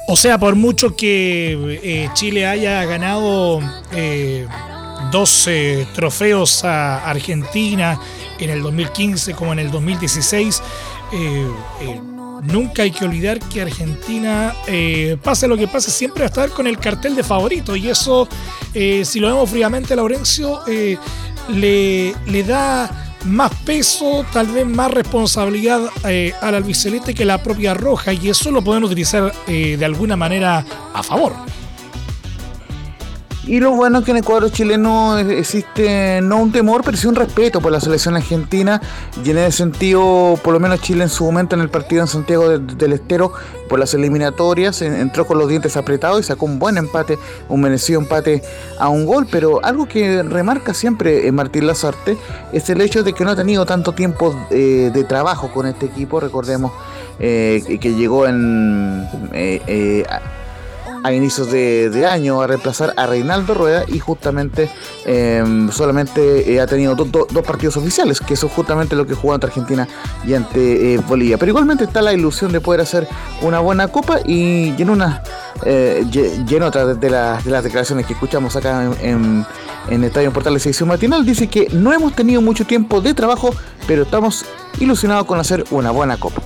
O 0.08 0.16
sea, 0.16 0.38
por 0.38 0.56
mucho 0.56 0.96
que 0.96 1.80
eh, 1.84 2.10
Chile 2.14 2.48
haya 2.48 2.84
ganado 2.86 3.60
eh, 3.92 4.48
12 5.12 5.88
trofeos 5.94 6.64
a 6.64 7.10
Argentina 7.10 8.00
en 8.40 8.50
el 8.50 8.62
2015 8.62 9.34
como 9.34 9.54
en 9.54 9.60
el 9.60 9.72
2016. 9.72 10.62
Eh, 11.12 11.48
eh, 11.82 12.02
nunca 12.44 12.84
hay 12.84 12.92
que 12.92 13.06
olvidar 13.06 13.40
que 13.40 13.62
Argentina, 13.62 14.56
eh, 14.68 15.18
pase 15.22 15.48
lo 15.48 15.58
que 15.58 15.68
pase, 15.68 15.92
siempre 15.92 16.22
va 16.22 16.26
a 16.26 16.28
estar 16.28 16.50
con 16.50 16.68
el 16.68 16.78
cartel 16.78 17.16
de 17.16 17.24
favorito. 17.24 17.76
Y 17.76 17.90
eso, 17.90 18.28
si 18.74 19.20
lo 19.20 19.28
vemos 19.28 19.50
fríamente, 19.50 19.96
Laurencio, 19.96 20.62
le, 20.68 22.14
le 22.26 22.44
da 22.44 23.07
más 23.28 23.52
peso, 23.66 24.26
tal 24.34 24.48
vez 24.48 24.66
más 24.66 24.92
responsabilidad 24.92 25.82
al 26.42 26.56
albiceleste 26.56 27.14
que 27.14 27.26
la 27.26 27.44
propia 27.44 27.74
roja. 27.74 28.14
Y 28.14 28.30
eso 28.30 28.52
lo 28.52 28.64
pueden 28.64 28.84
utilizar 28.84 29.34
de 29.46 29.86
alguna 29.86 30.16
manera 30.16 30.66
a 30.94 31.04
favor. 31.04 31.34
Y 33.48 33.62
lo 33.62 33.72
bueno 33.72 34.00
es 34.00 34.06
que 34.06 34.12
en 34.12 34.18
el 34.18 34.26
cuadro 34.26 34.50
chileno 34.50 35.18
existe 35.18 36.20
no 36.22 36.42
un 36.42 36.52
temor, 36.52 36.82
pero 36.84 36.98
sí 36.98 37.08
un 37.08 37.16
respeto 37.16 37.62
por 37.62 37.72
la 37.72 37.80
selección 37.80 38.18
argentina. 38.18 38.82
Y 39.24 39.30
en 39.30 39.38
ese 39.38 39.60
sentido, 39.60 40.38
por 40.44 40.54
lo 40.54 40.60
menos 40.60 40.82
Chile 40.82 41.04
en 41.04 41.10
su 41.10 41.24
momento 41.24 41.56
en 41.56 41.62
el 41.62 41.70
partido 41.70 42.02
en 42.02 42.10
Santiago 42.10 42.50
del 42.60 42.92
Estero, 42.92 43.32
por 43.70 43.80
las 43.80 43.94
eliminatorias, 43.94 44.82
entró 44.82 45.26
con 45.26 45.38
los 45.38 45.48
dientes 45.48 45.78
apretados 45.78 46.20
y 46.20 46.24
sacó 46.24 46.46
un 46.46 46.60
buen 46.60 46.78
empate, 46.78 47.18
un 47.48 47.62
merecido 47.62 48.02
empate 48.02 48.44
a 48.80 48.90
un 48.90 49.06
gol. 49.06 49.26
Pero 49.32 49.64
algo 49.64 49.88
que 49.88 50.24
remarca 50.24 50.74
siempre 50.74 51.32
Martín 51.32 51.68
Lazarte 51.68 52.18
es 52.52 52.70
el 52.70 52.82
hecho 52.82 53.04
de 53.04 53.14
que 53.14 53.24
no 53.24 53.32
ha 53.32 53.36
tenido 53.38 53.66
tanto 53.66 53.94
tiempo 53.94 54.36
eh, 54.50 54.92
de 54.94 55.04
trabajo 55.06 55.54
con 55.54 55.68
este 55.68 55.86
equipo. 55.86 56.20
Recordemos 56.20 56.74
eh, 57.18 57.78
que 57.80 57.94
llegó 57.94 58.28
en. 58.28 59.08
Eh, 59.32 60.06
a 61.04 61.14
inicios 61.14 61.52
de, 61.52 62.06
año 62.08 62.42
a 62.42 62.48
reemplazar 62.48 62.94
a 62.96 63.06
Reinaldo 63.06 63.54
Rueda 63.54 63.84
y 63.88 64.00
justamente 64.00 64.70
em, 65.06 65.70
solamente 65.72 66.54
eh, 66.54 66.62
ha 66.62 66.68
tenido 66.68 66.96
dos 66.96 67.28
partidos 67.46 67.78
oficiales, 67.78 68.20
que 68.20 68.34
es 68.34 68.44
justamente 68.44 68.96
lo 68.96 69.06
que 69.06 69.14
jugó 69.14 69.34
ante 69.34 69.48
Argentina 69.48 69.88
y 70.26 70.34
ante 70.34 70.94
eh, 70.94 70.98
Bolivia. 71.08 71.38
Pero 71.38 71.52
igualmente 71.52 71.84
está 71.84 72.02
la 72.02 72.14
ilusión 72.14 72.52
de 72.52 72.62
poder 72.62 72.82
hacer 72.82 73.08
una 73.42 73.60
buena 73.60 73.88
copa 73.90 74.20
y, 74.26 74.74
en 74.82 74.90
una 74.90 75.24
eh, 75.66 76.06
y 76.12 76.56
en 76.56 76.64
otra 76.64 76.86
de, 76.86 77.10
las, 77.10 77.44
declaraciones 77.44 78.06
que 78.06 78.14
escuchamos 78.14 78.56
acá 78.56 78.90
en, 79.02 79.46
en, 79.90 80.04
Estadio 80.04 80.32
Portales 80.32 80.66
Edición 80.66 80.90
Matinal, 80.90 81.26
dice 81.26 81.48
que 81.48 81.68
no 81.72 81.94
hemos 81.94 82.14
tenido 82.16 82.42
mucho 82.42 82.66
tiempo 82.66 83.02
de 83.02 83.14
trabajo, 83.14 83.54
pero 83.88 84.04
estamos 84.04 84.46
ilusionados 84.80 85.26
con 85.26 85.40
hacer 85.40 85.66
una 85.72 85.92
buena 85.92 86.18
copa. 86.18 86.42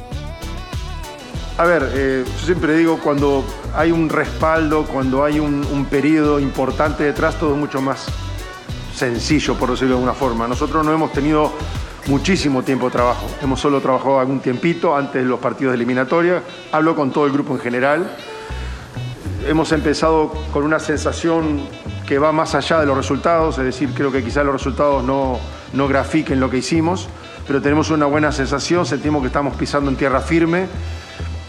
A 1.58 1.65
ver, 1.65 2.25
yo 2.25 2.46
siempre 2.46 2.75
digo, 2.75 3.00
cuando 3.03 3.43
hay 3.75 3.92
un 3.92 4.10
respaldo, 4.10 4.84
cuando 4.86 5.24
hay 5.24 5.40
un, 5.40 5.86
periodo 5.90 6.40
importante 6.40 7.04
detrás, 7.04 7.36
todo 7.36 7.56
mucho 7.56 7.82
más 7.82 8.06
sencillo, 8.96 9.56
por 9.56 9.72
decirlo 9.72 9.96
de 9.96 9.96
alguna 9.96 10.13
forma. 10.13 10.48
Nosotros 10.48 10.86
no 10.86 10.94
hemos 10.94 11.12
tenido 11.12 11.51
muchísimo 12.08 12.63
tiempo 12.63 12.88
de 12.88 12.92
trabajo. 12.92 13.28
Hemos 13.42 13.60
solo 13.60 13.82
trabajado 13.82 14.20
algún 14.20 14.40
tiempito 14.40 14.96
antes 14.96 15.24
de 15.24 15.28
los 15.28 15.40
partidos 15.40 15.72
de 15.72 15.75
eliminatoria. 15.78 16.44
Hablo 16.72 16.96
con 16.96 17.12
todo 17.12 17.25
el 17.25 17.32
grupo 17.32 17.54
en 17.54 17.60
general. 17.60 18.16
Hemos 19.48 19.72
empezado 19.72 20.32
con 20.54 20.63
una 20.63 20.80
sensación 20.80 21.62
que 22.08 22.20
va 22.20 22.32
más 22.32 22.56
allá 22.56 22.80
de 22.80 22.86
los 22.86 22.96
resultados, 22.96 23.58
es 23.58 23.63
decir, 23.66 23.94
creo 23.96 24.12
que 24.12 24.24
quizás 24.24 24.46
los 24.46 24.54
resultados 24.54 25.04
no, 25.04 25.40
no 25.74 25.88
grafiquen 25.88 26.40
lo 26.40 26.50
que 26.50 26.58
hicimos, 26.58 27.08
pero 27.48 27.62
tenemos 27.62 27.90
una 27.90 28.06
buena 28.06 28.32
sensación, 28.32 28.86
sentimos 28.86 29.22
que 29.22 29.28
estamos 29.28 29.56
pisando 29.56 29.90
en 29.90 29.96
tierra 29.96 30.20
firme 30.20 30.68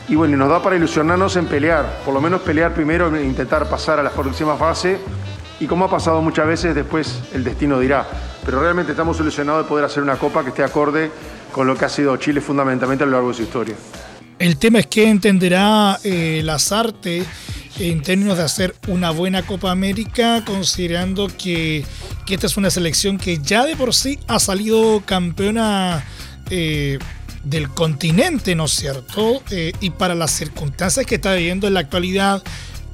y 0.08 0.14
bueno, 0.14 0.36
nos 0.36 0.48
da 0.48 0.62
para 0.62 0.76
ilusionarnos 0.76 1.36
en 1.36 1.46
pelear, 1.46 2.00
por 2.04 2.12
lo 2.12 2.20
menos 2.20 2.42
pelear 2.42 2.74
primero 2.74 3.14
e 3.14 3.24
intentar 3.24 3.68
pasar 3.68 3.98
a 4.00 4.02
la 4.02 4.10
próxima 4.10 4.56
fase. 4.56 4.98
Y 5.60 5.66
como 5.66 5.84
ha 5.84 5.90
pasado 5.90 6.20
muchas 6.20 6.46
veces, 6.46 6.74
después 6.74 7.20
el 7.32 7.44
destino 7.44 7.78
dirá. 7.78 8.06
Pero 8.44 8.60
realmente 8.60 8.92
estamos 8.92 9.18
ilusionados 9.20 9.64
de 9.64 9.68
poder 9.68 9.84
hacer 9.84 10.02
una 10.02 10.16
copa 10.16 10.42
que 10.42 10.48
esté 10.48 10.64
acorde 10.64 11.10
con 11.52 11.66
lo 11.66 11.76
que 11.76 11.84
ha 11.84 11.88
sido 11.88 12.16
Chile 12.16 12.40
fundamentalmente 12.40 13.04
a 13.04 13.06
lo 13.06 13.12
largo 13.12 13.28
de 13.28 13.34
su 13.34 13.42
historia. 13.42 13.76
El 14.38 14.56
tema 14.56 14.80
es 14.80 14.88
que 14.88 15.08
entenderá 15.08 16.00
eh, 16.02 16.40
las 16.44 16.72
en 17.78 18.02
términos 18.02 18.38
de 18.38 18.44
hacer 18.44 18.74
una 18.88 19.10
buena 19.10 19.42
Copa 19.42 19.70
América, 19.70 20.42
considerando 20.44 21.28
que, 21.28 21.84
que, 22.26 22.34
esta 22.34 22.46
es 22.46 22.56
una 22.56 22.70
selección 22.70 23.18
que 23.18 23.38
ya 23.38 23.64
de 23.64 23.76
por 23.76 23.94
sí 23.94 24.18
ha 24.26 24.40
salido 24.40 25.02
campeona 25.06 26.04
eh, 26.50 26.98
del 27.44 27.68
continente, 27.70 28.54
¿no 28.54 28.66
es 28.66 28.72
cierto? 28.72 29.42
Eh, 29.50 29.72
y 29.80 29.90
para 29.90 30.14
las 30.14 30.30
circunstancias 30.30 31.06
que 31.06 31.16
está 31.16 31.34
viviendo 31.34 31.66
en 31.66 31.74
la 31.74 31.80
actualidad, 31.80 32.42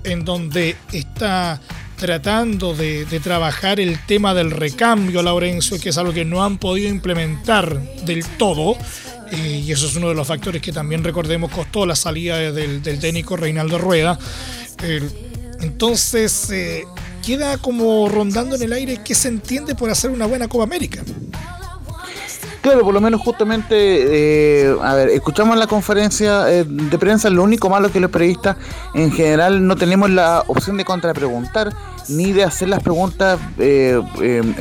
en 0.05 0.25
donde 0.25 0.76
está 0.93 1.61
tratando 1.97 2.75
de, 2.75 3.05
trabajar 3.23 3.81
el 3.81 3.99
tema 4.07 4.33
del 4.33 4.50
recambio, 4.50 5.23
Laurencio, 5.23 5.81
que 5.81 5.88
es 5.88 5.99
algo 5.99 6.12
que 6.12 6.25
no 6.25 6.45
han 6.45 6.59
podido 6.59 6.88
implementar 6.88 7.81
del 8.05 8.25
todo. 8.25 8.76
Eh, 9.31 9.64
y 9.67 9.73
eso 9.73 9.87
es 9.87 9.97
uno 9.97 10.09
de 10.09 10.14
los 10.14 10.26
factores 10.26 10.62
que 10.62 10.73
también 10.73 11.05
recordemos 11.05 11.50
costó 11.50 11.85
la 11.85 11.97
salida 11.97 12.38
del, 12.52 12.83
técnico 12.83 13.37
Reinaldo 13.37 13.78
Rueda. 13.78 14.19
entonces, 15.61 16.50
eh, 16.50 16.85
queda 17.26 17.59
como 17.59 18.09
rondando 18.09 18.57
en 18.57 18.62
el 18.62 18.73
aire 18.73 19.00
qué 19.05 19.14
se 19.14 19.28
entiende 19.28 19.75
por 19.75 19.90
hacer 19.90 20.11
una 20.11 20.25
buena 20.25 20.49
Copa 20.49 20.64
América. 20.64 21.02
Por 22.76 22.92
lo 22.92 23.00
menos 23.00 23.22
justamente, 23.22 23.75
eh, 23.76 24.76
a 24.82 24.94
ver, 24.94 25.08
escuchamos 25.08 25.56
la 25.56 25.66
conferencia 25.66 26.52
eh, 26.52 26.64
de 26.64 26.98
prensa, 26.98 27.30
lo 27.30 27.42
único 27.42 27.70
malo 27.70 27.90
que 27.90 27.98
los 27.98 28.10
periodistas 28.10 28.56
en 28.92 29.10
general 29.10 29.66
no 29.66 29.75
tenemos 29.75 30.10
la 30.10 30.44
opción 30.46 30.76
de 30.76 30.84
contrapreguntar 30.84 31.72
ni 32.08 32.32
de 32.32 32.44
hacer 32.44 32.68
las 32.68 32.82
preguntas 32.82 33.38
eh, 33.58 34.00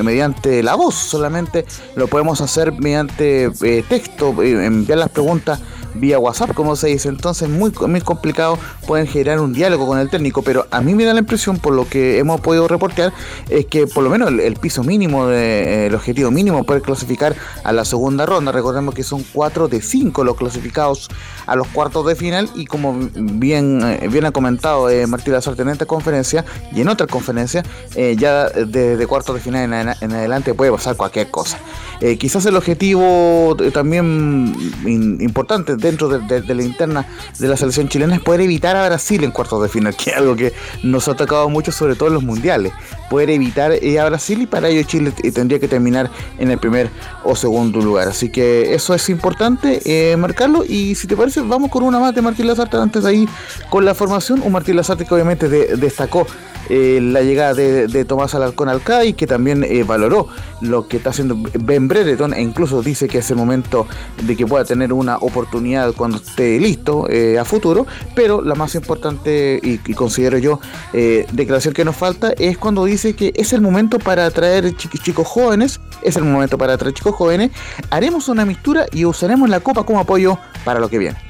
mediante 0.04 0.64
la 0.64 0.76
voz, 0.76 0.96
solamente 0.96 1.66
lo 1.96 2.08
podemos 2.08 2.42
hacer 2.42 2.72
mediante 2.74 3.52
texto, 3.88 4.42
enviar 4.42 5.00
las 5.00 5.10
preguntas 5.10 5.60
vía 6.00 6.20
WhatsApp, 6.20 6.54
como 6.54 6.76
se 6.76 6.88
dice. 6.88 7.10
Entonces, 7.10 7.50
muy, 7.50 7.72
muy 7.88 8.02
complicado, 8.02 8.58
pueden 8.86 9.08
generar 9.08 9.40
un 9.40 9.54
diálogo 9.54 9.88
con 9.88 10.00
el 10.00 10.10
técnico. 10.10 10.42
Pero 10.42 10.68
a 10.72 10.82
mí 10.82 10.96
me 10.96 11.06
da 11.06 11.14
la 11.14 11.20
impresión, 11.20 11.58
por 11.58 11.74
lo 11.74 11.88
que 11.88 12.20
hemos 12.20 12.42
podido 12.42 12.68
reportear, 12.68 13.14
es 13.50 13.66
que 13.66 13.88
por 13.88 14.04
lo 14.04 14.10
menos 14.10 14.30
el, 14.30 14.56
piso 14.56 14.84
mínimo, 14.84 15.28
de, 15.28 15.88
el 15.88 15.96
objetivo 15.96 16.32
mínimo, 16.32 16.64
poder 16.64 16.82
clasificar 16.82 17.36
a 17.64 17.72
la 17.72 17.86
segunda 17.86 18.26
ronda. 18.26 18.52
Recordemos 18.52 18.94
que 18.94 19.04
son 19.04 19.24
cuatro 19.34 19.68
de 19.68 19.82
cinco 19.82 20.24
los 20.24 20.38
clasificados 20.38 21.10
a 21.46 21.56
los 21.56 21.68
cuartos 21.68 22.06
de 22.06 22.16
final. 22.16 22.50
Y 22.56 22.66
como 22.66 22.98
bien, 23.16 23.82
eh, 23.84 24.08
bien 24.10 24.26
ha 24.26 24.32
comentado 24.32 24.90
eh, 24.90 25.08
Martín 25.08 25.34
Lazarte 25.34 25.62
en 25.62 25.70
esta 25.70 25.86
conferencia 25.86 26.46
y 26.72 26.82
en 26.82 26.90
otra 26.90 27.08
conferencia, 27.08 27.37
eh, 27.96 28.16
ya 28.18 28.50
desde 28.50 29.08
cuartos 29.08 29.36
de 29.36 29.42
final 29.42 29.74
en, 30.02 30.12
adelante 30.14 30.54
puede 30.54 30.72
pasar 30.72 30.96
cualquier 30.96 31.30
cosa. 31.30 31.60
quizás 32.20 32.46
el 32.46 32.56
objetivo 32.56 33.56
también 33.74 34.56
importante 35.20 35.76
dentro 35.76 36.08
de, 36.08 36.56
la 36.56 36.64
interna 36.64 37.06
de 37.40 37.48
la 37.48 37.58
selección 37.58 37.90
chilena 37.90 38.16
es 38.16 38.22
poder 38.22 38.42
evitar 38.42 38.76
a 38.76 38.86
Brasil 38.88 39.24
en 39.24 39.32
cuartos 39.32 39.62
de 39.62 39.70
final, 39.70 39.96
que 39.98 40.12
es 40.12 40.18
algo 40.18 40.36
que 40.36 40.54
nos 40.84 41.08
ha 41.08 41.16
tocado 41.16 41.50
mucho, 41.50 41.72
sobre 41.72 41.96
todo 41.96 42.10
en 42.10 42.16
los 42.16 42.24
mundiales. 42.24 42.74
Poder 43.10 43.30
evitar 43.30 43.72
eh, 43.72 44.00
a 44.00 44.06
Brasil 44.06 44.42
y 44.42 44.48
para 44.48 44.68
ello 44.68 44.84
Chile 44.84 45.12
tendría 45.34 45.60
que 45.60 45.68
terminar 45.68 46.10
en 46.38 46.52
el 46.52 46.58
primer 46.58 46.90
o 47.24 47.36
segundo 47.36 47.80
lugar. 47.80 48.08
Así 48.08 48.30
que 48.30 48.74
eso 48.74 48.94
es 48.94 49.10
importante 49.10 49.82
eh, 49.86 50.16
marcarlo. 50.18 50.64
Y 50.66 50.96
si 50.96 51.08
te 51.08 51.16
parece, 51.16 51.42
vamos 51.42 51.72
con 51.72 51.84
una 51.84 52.00
más 52.00 52.14
de 52.14 52.22
Martín 52.22 52.48
Lazarte 52.48 52.78
antes 52.78 53.04
de 53.04 53.10
ahí 53.10 53.30
con 53.70 53.86
la 53.86 53.94
formación. 53.94 54.42
Un 54.44 54.52
Martín 54.52 54.76
Lazarte 54.76 55.06
que 55.06 55.14
obviamente 55.14 55.48
destacó 55.48 56.28
eh, 56.70 57.00
la 57.02 57.22
llegada 57.22 57.54
de, 57.54 58.06
Tomás 58.06 58.36
Alarcón 58.36 58.70
al 58.70 58.82
CAI, 58.82 59.14
que 59.14 59.28
también 59.28 59.64
eh, 59.64 59.84
valoró 59.84 60.28
lo 60.62 60.88
que 60.88 60.98
está 60.98 61.10
haciendo 61.10 61.38
Ben 61.60 61.88
Brereton 61.88 62.34
e 62.34 62.42
incluso 62.42 62.82
dice 62.82 63.08
que 63.08 63.20
es 63.20 63.30
el 63.32 63.38
momento 63.38 63.88
de 64.24 64.36
que 64.36 64.46
pueda 64.46 64.64
tener 64.64 64.94
una 64.94 65.18
oportunidad 65.18 65.94
cuando 65.94 66.18
esté 66.18 66.60
listo 66.60 67.08
eh, 67.10 67.38
a 67.38 67.46
futuro, 67.46 67.86
pero 68.16 68.42
la 68.42 68.56
más 68.56 68.76
importante 68.76 69.60
y, 69.62 69.78
considero 69.94 70.38
yo 70.38 70.60
declaración 71.32 71.74
que 71.74 71.84
nos 71.84 71.96
falta 71.96 72.32
es 72.38 72.58
cuando 72.58 72.86
dice 72.86 73.16
que 73.16 73.34
es 73.36 73.54
el 73.54 73.62
momento 73.62 74.00
para 74.00 74.26
atraer 74.26 74.76
chicos 74.76 75.28
jóvenes, 75.28 75.80
es 76.02 76.16
el 76.16 76.24
momento 76.24 76.58
para 76.58 76.74
atraer 76.74 76.94
chicos 76.94 77.16
jóvenes, 77.16 77.52
haremos 77.90 78.30
una 78.30 78.46
mistura 78.46 78.86
y 78.92 79.06
usaremos 79.06 79.50
la 79.50 79.60
copa 79.60 79.84
como 79.84 80.00
apoyo 80.00 80.38
para 80.64 80.80
lo 80.80 80.90
que 80.90 80.98
viene. 80.98 81.28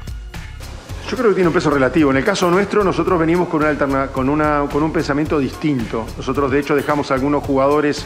Yo 1.10 1.16
creo 1.16 1.30
que 1.30 1.36
tiene 1.36 1.48
un 1.48 1.54
peso 1.54 1.70
relativo. 1.70 2.12
En 2.12 2.18
el 2.18 2.26
caso 2.26 2.52
nuestro, 2.52 2.84
nosotros 2.84 3.18
venimos 3.18 3.48
con, 3.48 3.64
una 3.64 4.08
con, 4.08 4.28
una, 4.28 4.66
con 4.70 4.84
un 4.84 4.92
pensamiento 4.92 5.40
distinto. 5.40 6.06
Nosotros, 6.18 6.52
de 6.52 6.60
hecho, 6.60 6.76
dejamos 6.76 7.12
algunos 7.12 7.46
jugadores, 7.46 8.06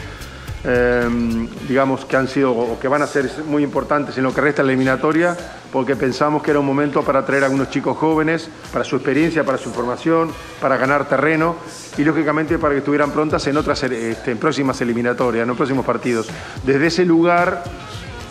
em, 0.62 1.48
digamos, 1.66 2.04
que 2.04 2.16
han 2.16 2.28
sido 2.28 2.52
o 2.52 2.78
que 2.78 2.86
van 2.86 3.02
a 3.02 3.08
ser 3.08 3.28
muy 3.44 3.64
importantes 3.64 4.16
en 4.18 4.22
lo 4.22 4.32
que 4.32 4.40
resta 4.40 4.62
la 4.62 4.70
eliminatoria, 4.70 5.36
porque 5.72 5.96
pensamos 5.96 6.44
que 6.44 6.52
era 6.52 6.60
un 6.60 6.66
momento 6.66 7.02
para 7.02 7.26
traer 7.26 7.42
a 7.42 7.46
algunos 7.46 7.70
chicos 7.70 7.96
jóvenes, 7.98 8.48
para 8.72 8.84
su 8.84 8.94
experiencia, 8.94 9.42
para 9.42 9.58
su 9.58 9.72
formación, 9.72 10.30
para 10.60 10.76
ganar 10.76 11.08
terreno 11.08 11.56
y, 11.98 12.04
lógicamente, 12.04 12.56
para 12.60 12.74
que 12.74 12.78
estuvieran 12.78 13.10
prontas 13.10 13.44
en 13.48 13.56
otras 13.56 13.82
este, 13.82 14.30
en 14.30 14.38
próximas 14.38 14.80
eliminatorias, 14.80 15.48
en 15.48 15.56
próximos 15.56 15.84
partidos. 15.84 16.28
Desde 16.64 16.86
ese 16.86 17.04
lugar 17.04 17.64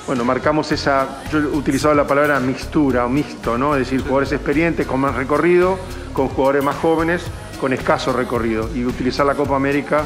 bueno, 0.07 0.23
marcamos 0.23 0.71
esa, 0.71 1.21
yo 1.31 1.39
he 1.39 1.45
utilizado 1.45 1.93
la 1.93 2.07
palabra 2.07 2.39
mixtura 2.39 3.05
o 3.05 3.09
mixto, 3.09 3.57
¿no? 3.57 3.75
Es 3.75 3.81
decir, 3.81 4.01
jugadores 4.01 4.31
experientes 4.31 4.85
con 4.87 4.99
más 4.99 5.15
recorrido, 5.15 5.77
con 6.13 6.29
jugadores 6.29 6.63
más 6.63 6.75
jóvenes 6.77 7.23
con 7.61 7.73
escaso 7.73 8.11
recorrido 8.11 8.69
y 8.75 8.83
utilizar 8.85 9.23
la 9.23 9.35
Copa 9.35 9.55
América 9.55 10.03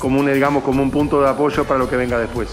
como 0.00 0.18
un, 0.18 0.32
digamos, 0.32 0.64
como 0.64 0.82
un 0.82 0.90
punto 0.90 1.22
de 1.22 1.28
apoyo 1.28 1.64
para 1.64 1.78
lo 1.78 1.88
que 1.88 1.96
venga 1.96 2.18
después. 2.18 2.48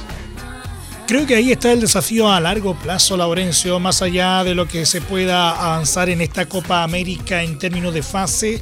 Creo 1.07 1.25
que 1.25 1.35
ahí 1.35 1.51
está 1.51 1.71
el 1.71 1.81
desafío 1.81 2.31
a 2.31 2.39
largo 2.39 2.75
plazo, 2.75 3.17
Laurencio, 3.17 3.79
más 3.79 4.01
allá 4.01 4.43
de 4.43 4.55
lo 4.55 4.67
que 4.67 4.85
se 4.85 5.01
pueda 5.01 5.51
avanzar 5.51 6.09
en 6.09 6.21
esta 6.21 6.45
Copa 6.45 6.83
América 6.83 7.43
en 7.43 7.57
términos 7.57 7.93
de 7.93 8.03
fase, 8.03 8.61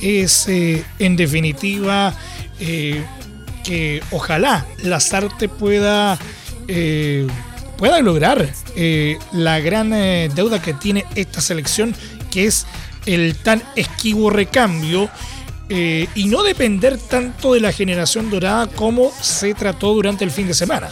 es 0.00 0.48
eh, 0.48 0.84
en 0.98 1.16
definitiva 1.16 2.14
eh, 2.60 3.04
que 3.64 4.02
ojalá 4.10 4.66
Lazarte 4.82 5.48
pueda, 5.48 6.18
eh, 6.68 7.26
pueda 7.78 8.00
lograr 8.00 8.46
la 9.32 9.60
gran 9.60 9.90
deuda 10.34 10.60
que 10.60 10.74
tiene 10.74 11.06
esta 11.14 11.40
selección, 11.40 11.94
que 12.30 12.46
es 12.46 12.66
el 13.06 13.36
tan 13.36 13.62
esquivo 13.76 14.30
recambio. 14.30 15.08
y 15.70 16.24
no 16.26 16.42
depender 16.42 16.98
tanto 16.98 17.54
de 17.54 17.60
la 17.60 17.72
generación 17.72 18.30
dorada 18.30 18.66
como 18.68 19.12
se 19.20 19.54
trató 19.54 19.92
durante 19.94 20.24
el 20.24 20.30
fin 20.30 20.46
de 20.46 20.54
semana. 20.54 20.88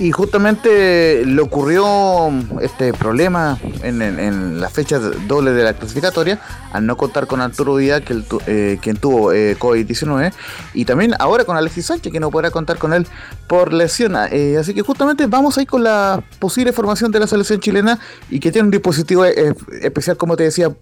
Y 0.00 0.12
justamente 0.12 1.24
le 1.26 1.40
ocurrió 1.42 2.30
este 2.60 2.92
problema 2.92 3.58
en, 3.82 4.00
en, 4.00 4.60
las 4.60 4.72
fechas 4.72 5.02
dobles 5.26 5.56
de 5.56 5.64
la 5.64 5.74
clasificatoria, 5.74 6.40
al 6.72 6.86
no 6.86 6.96
contar 6.96 7.26
con 7.26 7.40
Arturo 7.40 7.74
Vidal, 7.74 8.04
que 8.04 8.22
eh, 8.46 8.78
quien 8.80 8.96
tuvo 8.96 9.32
eh, 9.32 9.56
COVID-19, 9.58 10.32
y 10.74 10.84
también 10.84 11.14
ahora 11.18 11.44
con 11.44 11.56
Alexis 11.56 11.86
Sánchez, 11.86 12.12
que 12.12 12.20
no 12.20 12.30
podrá 12.30 12.52
contar 12.52 12.78
con 12.78 12.92
él 12.92 13.08
por 13.48 13.72
lesión. 13.72 14.14
Eh, 14.30 14.56
así 14.56 14.72
que 14.72 14.82
justamente 14.82 15.26
vamos 15.26 15.58
ahí 15.58 15.66
con 15.66 15.82
la 15.82 16.22
posible 16.38 16.72
formación 16.72 17.10
de 17.10 17.18
la 17.18 17.26
selección 17.26 17.58
chilena 17.58 17.98
y 18.30 18.38
que 18.38 18.52
tiene 18.52 18.66
un 18.66 18.70
dispositivo 18.70 19.24
especial, 19.24 20.16
como 20.16 20.36
te 20.36 20.44
decía, 20.44 20.72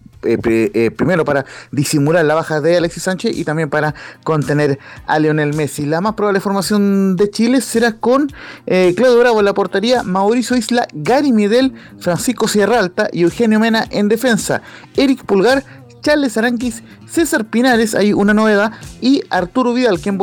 primero 0.97 1.25
para 1.25 1.45
disimular 1.71 2.25
la 2.25 2.35
baja 2.35 2.61
de 2.61 2.77
Alexis 2.77 3.05
Sánchez 3.05 3.37
y 3.37 3.45
también 3.45 3.71
para 3.71 3.95
contener 4.25 4.79
a 5.07 5.19
Lionel 5.19 5.55
Messi. 5.55 5.87
La 5.87 6.01
más 6.01 6.15
probable 6.15 6.41
formación 6.41 7.17
de 7.17 7.31
Chile 7.31 7.61
será 7.61 7.93
con 7.93 8.33
Claudio 8.67 9.19
Bravo 9.19 9.39
en 9.39 9.45
la 9.45 9.55
portería, 9.55 10.03
Mauricio 10.03 10.57
Isla, 10.57 10.87
Gary 10.93 11.33
Midel, 11.33 11.73
Francisco 11.99 12.49
Sierra 12.49 12.79
Alta 12.79 13.09
y 13.13 13.23
Eugenio 13.23 13.61
Mena 13.61 13.87
en 13.91 14.09
defensa, 14.09 14.63
Eric 14.97 15.25
Pulgar, 15.25 15.65
Charles 16.07 16.37
Aranquis, 16.37 16.85
César 17.11 17.47
Pinares, 17.47 17.97
hay 17.97 18.13
una 18.13 18.33
novedad, 18.33 18.71
y 19.01 19.25
Arturo 19.29 19.75
Vidal, 19.75 19.99
quien, 19.99 20.19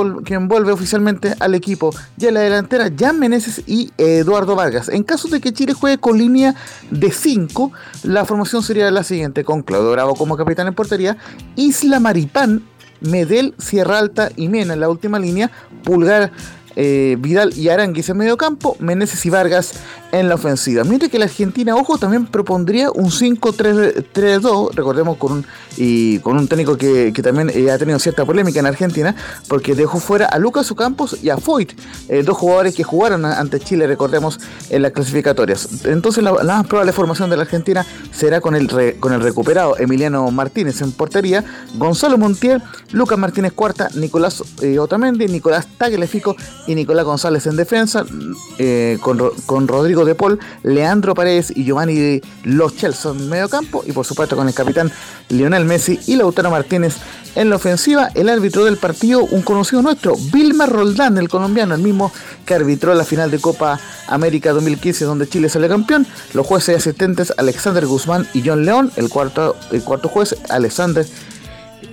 vuelve 0.47 0.71
oficialmente 0.71 1.35
al 1.41 1.55
equipo. 1.55 1.93
Ya 2.15 2.29
en 2.29 2.35
la 2.35 2.39
delantera, 2.39 2.89
Jan 2.97 3.19
Meneses 3.19 3.63
y 3.67 3.91
Eduardo 3.97 4.55
Vargas. 4.55 4.87
En 4.87 5.03
caso 5.03 5.27
de 5.27 5.41
que 5.41 5.51
Chile 5.51 5.73
juegue 5.73 5.97
con 5.97 6.17
línea 6.17 6.55
de 6.89 7.11
5, 7.11 7.73
la 8.03 8.23
formación 8.23 8.63
sería 8.63 8.89
la 8.91 9.03
siguiente, 9.03 9.43
con 9.43 9.61
Claudio 9.61 9.91
Bravo 9.91 10.15
como 10.15 10.37
capitán 10.37 10.67
en 10.67 10.73
portería, 10.73 11.17
Isla 11.57 11.99
Maripán, 11.99 12.63
Medel, 13.01 13.53
Sierra 13.57 13.99
Alta 13.99 14.29
y 14.37 14.47
Mena 14.47 14.75
en 14.75 14.79
la 14.79 14.87
última 14.87 15.19
línea, 15.19 15.51
Pulgar 15.83 16.31
eh, 16.77 17.17
Vidal 17.19 17.57
y 17.57 17.67
Aranguis 17.67 18.07
en 18.07 18.17
medio 18.17 18.37
campo, 18.37 18.77
Meneses 18.79 19.25
y 19.25 19.29
Vargas 19.29 19.73
en 20.13 20.29
la 20.29 20.35
ofensiva. 20.35 20.83
Mientras 20.83 21.11
que 21.11 21.17
la 21.17 21.25
Argentina, 21.25 21.75
ojo, 21.75 21.97
también 21.97 22.27
propondría 22.27 22.91
un 22.91 23.09
5-3-2, 23.09 24.73
recordemos 24.73 25.17
con 25.17 25.31
un, 25.31 25.45
y 25.75 26.19
con 26.19 26.37
un 26.37 26.47
técnico 26.47 26.77
que, 26.77 27.11
también 27.23 27.49
eh, 27.53 27.71
ha 27.71 27.79
tenido 27.79 27.97
cierta 27.97 28.23
polémica 28.23 28.59
en 28.59 28.67
Argentina, 28.67 29.15
porque 29.47 29.73
dejó 29.73 29.99
fuera 29.99 30.27
a 30.27 30.37
Lucas 30.37 30.69
Ocampos 30.71 31.17
y 31.23 31.29
a 31.29 31.37
Foyt, 31.37 31.73
eh, 32.09 32.21
dos 32.23 32.37
jugadores 32.37 32.75
que 32.75 32.83
jugaron 32.83 33.25
ante 33.25 33.59
Chile, 33.59 33.87
recordemos, 33.87 34.39
en 34.69 34.83
las 34.83 34.91
clasificatorias. 34.91 35.83
Entonces 35.85 36.23
la, 36.23 36.31
más 36.31 36.67
probable 36.67 36.93
formación 36.93 37.31
de 37.31 37.37
la 37.37 37.43
Argentina 37.43 37.85
será 38.11 38.39
con 38.39 38.55
el, 38.55 38.69
con 38.99 39.13
el 39.13 39.21
recuperado 39.21 39.77
Emiliano 39.79 40.29
Martínez 40.29 40.79
en 40.81 40.91
portería, 40.91 41.43
Gonzalo 41.75 42.19
Montiel, 42.19 42.61
Lucas 42.91 43.17
Martínez 43.17 43.53
Cuarta, 43.53 43.89
Nicolás 43.95 44.43
Otamendi, 44.79 45.27
Nicolás 45.27 45.67
Tagliafico 45.77 46.35
y 46.67 46.75
Nicolás 46.75 47.05
González 47.05 47.47
en 47.47 47.55
defensa, 47.55 48.05
eh, 48.59 48.97
con, 49.01 49.67
Rodrigo 49.67 50.02
de 50.05 50.15
Paul, 50.15 50.39
Leandro 50.63 51.13
Paredes 51.13 51.51
y 51.55 51.63
Giovanni 51.63 52.21
Los 52.43 52.75
Chelsea 52.75 53.11
en 53.11 53.29
medio 53.29 53.49
campo, 53.49 53.83
y 53.85 53.91
por 53.91 54.05
supuesto 54.05 54.35
con 54.35 54.47
el 54.47 54.53
capitán 54.53 54.91
Lionel 55.29 55.65
Messi 55.65 55.99
y 56.07 56.15
Lautaro 56.15 56.51
Martínez 56.51 56.97
en 57.35 57.49
la 57.49 57.55
ofensiva. 57.55 58.09
El 58.13 58.29
árbitro 58.29 58.65
del 58.65 58.77
partido, 58.77 59.23
un 59.23 59.41
conocido 59.41 59.81
nuestro, 59.81 60.15
Vilma 60.31 60.65
Roldán, 60.65 61.17
el 61.17 61.29
colombiano, 61.29 61.75
el 61.75 61.81
mismo 61.81 62.11
que 62.45 62.53
arbitró 62.53 62.93
la 62.93 63.03
final 63.03 63.31
de 63.31 63.39
Copa 63.39 63.79
América 64.07 64.51
2015 64.51 65.05
donde 65.05 65.27
Chile 65.27 65.49
sale 65.49 65.67
campeón. 65.67 66.05
Los 66.33 66.45
jueces 66.45 66.73
y 66.73 66.77
asistentes 66.77 67.33
Alexander 67.37 67.85
Guzmán 67.85 68.27
y 68.33 68.43
John 68.45 68.65
León, 68.65 68.91
el 68.95 69.09
cuarto, 69.09 69.55
el 69.71 69.83
cuarto 69.83 70.09
juez 70.09 70.35
Alexander 70.49 71.05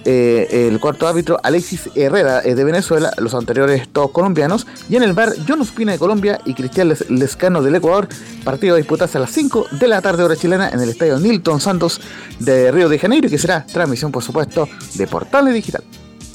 eh, 0.04 0.68
el 0.68 0.80
cuarto 0.80 1.06
árbitro 1.06 1.38
Alexis 1.42 1.90
Herrera 1.94 2.40
de 2.40 2.64
Venezuela, 2.64 3.12
los 3.18 3.34
anteriores 3.34 3.88
todos 3.88 4.10
colombianos, 4.10 4.66
y 4.88 4.96
en 4.96 5.02
el 5.02 5.12
bar 5.12 5.32
John 5.46 5.60
Ospina 5.60 5.92
de 5.92 5.98
Colombia 5.98 6.40
y 6.44 6.54
Cristian 6.54 6.94
Lescano 7.08 7.62
del 7.62 7.76
Ecuador, 7.76 8.08
partido 8.44 8.76
a 8.76 8.80
a 9.00 9.18
las 9.18 9.30
5 9.30 9.66
de 9.72 9.88
la 9.88 10.02
tarde 10.02 10.22
hora 10.22 10.36
chilena 10.36 10.68
en 10.70 10.80
el 10.80 10.90
estadio 10.90 11.18
Nilton 11.18 11.60
Santos 11.60 12.00
de 12.38 12.70
Río 12.70 12.88
de 12.88 12.98
Janeiro, 12.98 13.28
que 13.28 13.38
será 13.38 13.64
transmisión 13.66 14.12
por 14.12 14.22
supuesto 14.22 14.68
de 14.94 15.06
Portales 15.06 15.54
Digital. 15.54 15.82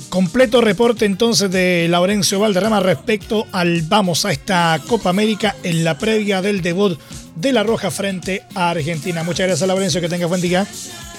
Completo 0.10 0.62
reporte 0.62 1.06
entonces 1.06 1.52
de 1.52 1.88
Laurencio 1.90 2.40
Valderrama 2.40 2.80
respecto 2.80 3.46
al 3.52 3.82
vamos 3.82 4.26
a 4.26 4.32
esta 4.32 4.80
Copa 4.88 5.10
América 5.10 5.56
en 5.64 5.84
la 5.84 5.98
previa 5.98 6.42
del 6.42 6.62
debut 6.62 6.98
de 7.36 7.52
la 7.52 7.64
Roja 7.64 7.92
frente 7.92 8.44
a 8.56 8.70
Argentina. 8.70 9.24
Muchas 9.24 9.48
gracias 9.48 9.68
Laurencio, 9.68 10.00
que 10.00 10.10
tenga 10.10 10.26
buen 10.28 10.42
día. 10.42 10.66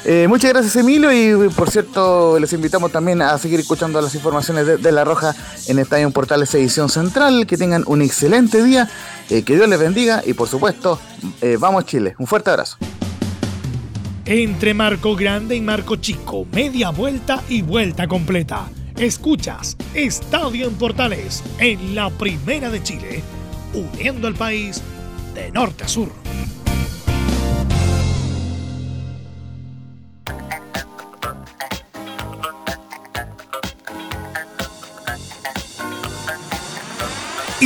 Eh, 0.05 0.27
muchas 0.29 0.53
gracias 0.53 0.77
Emilio 0.77 1.13
y 1.13 1.49
por 1.51 1.71
cierto 1.71 2.39
les 2.39 2.53
invitamos 2.53 2.93
también 2.93 3.23
a 3.23 3.37
seguir 3.39 3.59
escuchando 3.59 4.01
las 4.01 4.15
informaciones 4.15 4.81
de, 4.81 4.93
La 4.93 5.05
Roja 5.05 5.35
en 5.67 5.79
Estadio 5.79 6.11
Portales 6.11 6.55
Edición 6.55 6.89
Central. 6.89 7.47
Que 7.47 7.57
tengan 7.57 7.83
un 7.87 8.03
excelente 8.03 8.63
día, 8.63 8.89
eh, 9.31 9.43
que 9.43 9.57
Dios 9.57 9.69
les 9.69 9.79
bendiga 9.79 10.23
y 10.25 10.35
por 10.35 10.49
supuesto, 10.49 11.01
eh, 11.41 11.57
vamos 11.59 11.87
Chile. 11.87 12.15
Un 12.19 12.27
fuerte 12.27 12.51
abrazo. 12.51 12.77
Entre 14.25 14.75
Marco 14.75 15.15
Grande 15.15 15.55
y 15.55 15.61
Marco 15.61 15.97
Chico, 15.97 16.47
media 16.53 16.91
vuelta 16.91 17.43
y 17.49 17.63
vuelta 17.63 18.09
completa. 18.09 18.69
Escuchas 18.97 19.77
Estadio 19.95 20.67
en 20.67 20.75
Portales 20.75 21.45
en 21.59 21.95
la 21.95 22.11
Primera 22.11 22.71
de 22.71 22.83
Chile, 22.83 23.23
uniendo 23.75 24.27
al 24.27 24.35
país 24.35 24.83
de 25.35 25.51
norte 25.53 25.85
a 25.85 25.89
sur. 25.89 26.09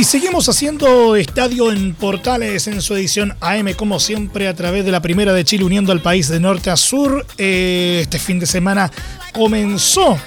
Y 0.01 0.03
seguimos 0.03 0.49
haciendo 0.49 1.15
estadio 1.15 1.71
en 1.71 1.93
Portales 1.93 2.65
en 2.65 2.81
su 2.81 2.95
edición 2.95 3.35
AM, 3.39 3.71
como 3.75 3.99
siempre, 3.99 4.47
a 4.47 4.55
través 4.55 4.83
de 4.83 4.89
la 4.89 4.99
primera 4.99 5.31
de 5.31 5.45
Chile, 5.45 5.63
uniendo 5.63 5.91
al 5.91 6.01
país 6.01 6.27
de 6.27 6.39
norte 6.39 6.71
a 6.71 6.75
sur. 6.75 7.23
Eh, 7.37 7.99
este 8.01 8.17
fin 8.17 8.39
de 8.39 8.47
semana 8.47 8.89
comenzó 9.31 10.17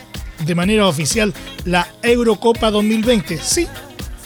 de 0.47 0.55
manera 0.55 0.87
oficial 0.87 1.35
la 1.65 1.89
Eurocopa 2.05 2.71
2020. 2.71 3.37
Sí, 3.39 3.67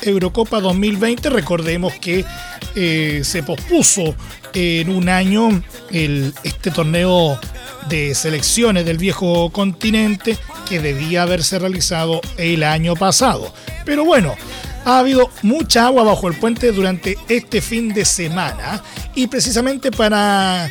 Eurocopa 0.03 0.61
2020. 0.61 1.31
Recordemos 1.31 1.95
que 1.95 2.27
eh, 2.75 3.23
se 3.25 3.43
pospuso 3.43 4.15
en 4.53 4.91
un 4.91 5.09
año 5.09 5.63
el, 5.91 6.35
este 6.45 6.71
torneo 6.71 7.41
de 7.89 8.15
selecciones 8.15 8.85
del 8.85 8.99
viejo 8.99 9.49
continente 9.49 10.37
que 10.69 10.79
debía 10.79 11.23
haberse 11.23 11.59
realizado 11.59 12.21
el 12.37 12.65
año 12.65 12.97
pasado. 12.97 13.55
Pero 13.87 14.05
bueno, 14.05 14.37
ha 14.89 15.01
habido 15.01 15.29
mucha 15.43 15.85
agua 15.85 16.03
bajo 16.03 16.29
el 16.29 16.35
puente 16.35 16.73
durante 16.73 17.19
este 17.29 17.61
fin 17.61 17.93
de 17.93 18.07
semana 18.07 18.83
y 19.15 19.27
precisamente 19.27 19.91
para 19.91 20.71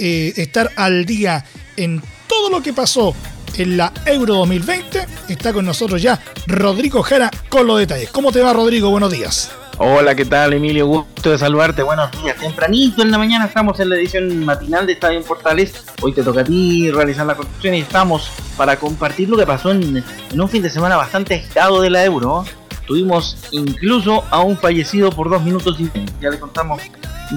eh, 0.00 0.32
estar 0.36 0.70
al 0.74 1.06
día 1.06 1.44
en 1.76 2.02
todo 2.26 2.50
lo 2.50 2.60
que 2.60 2.72
pasó 2.72 3.14
en 3.56 3.76
la 3.76 3.92
Euro 4.04 4.34
2020 4.34 5.06
está 5.28 5.52
con 5.52 5.64
nosotros 5.64 6.02
ya 6.02 6.20
Rodrigo 6.48 7.02
Jara 7.04 7.30
con 7.48 7.68
los 7.68 7.78
detalles. 7.78 8.10
¿Cómo 8.10 8.32
te 8.32 8.40
va 8.40 8.52
Rodrigo? 8.52 8.90
Buenos 8.90 9.12
días. 9.12 9.52
Hola, 9.78 10.16
¿qué 10.16 10.24
tal 10.24 10.54
Emilio? 10.54 10.86
Gusto 10.86 11.30
de 11.30 11.38
saludarte. 11.38 11.84
Buenos 11.84 12.10
días. 12.20 12.36
Tempranito 12.36 13.02
en 13.02 13.12
la 13.12 13.18
mañana 13.18 13.44
estamos 13.44 13.78
en 13.78 13.90
la 13.90 13.96
edición 13.96 14.44
matinal 14.44 14.88
de 14.88 14.94
Estadio 14.94 15.18
en 15.18 15.24
Portales. 15.24 15.84
Hoy 16.00 16.12
te 16.12 16.24
toca 16.24 16.40
a 16.40 16.44
ti 16.44 16.90
realizar 16.90 17.26
la 17.26 17.36
construcción 17.36 17.74
y 17.74 17.80
estamos 17.80 18.28
para 18.56 18.76
compartir 18.76 19.28
lo 19.28 19.36
que 19.36 19.46
pasó 19.46 19.70
en, 19.70 20.02
en 20.32 20.40
un 20.40 20.48
fin 20.48 20.62
de 20.62 20.70
semana 20.70 20.96
bastante 20.96 21.36
agitado 21.36 21.80
de 21.80 21.90
la 21.90 22.04
Euro. 22.04 22.44
Tuvimos 22.86 23.36
incluso 23.52 24.24
a 24.30 24.40
un 24.40 24.56
fallecido 24.56 25.10
por 25.10 25.30
dos 25.30 25.42
minutos 25.42 25.78
y 25.80 25.88
ya 26.20 26.30
le 26.30 26.38
contamos 26.38 26.80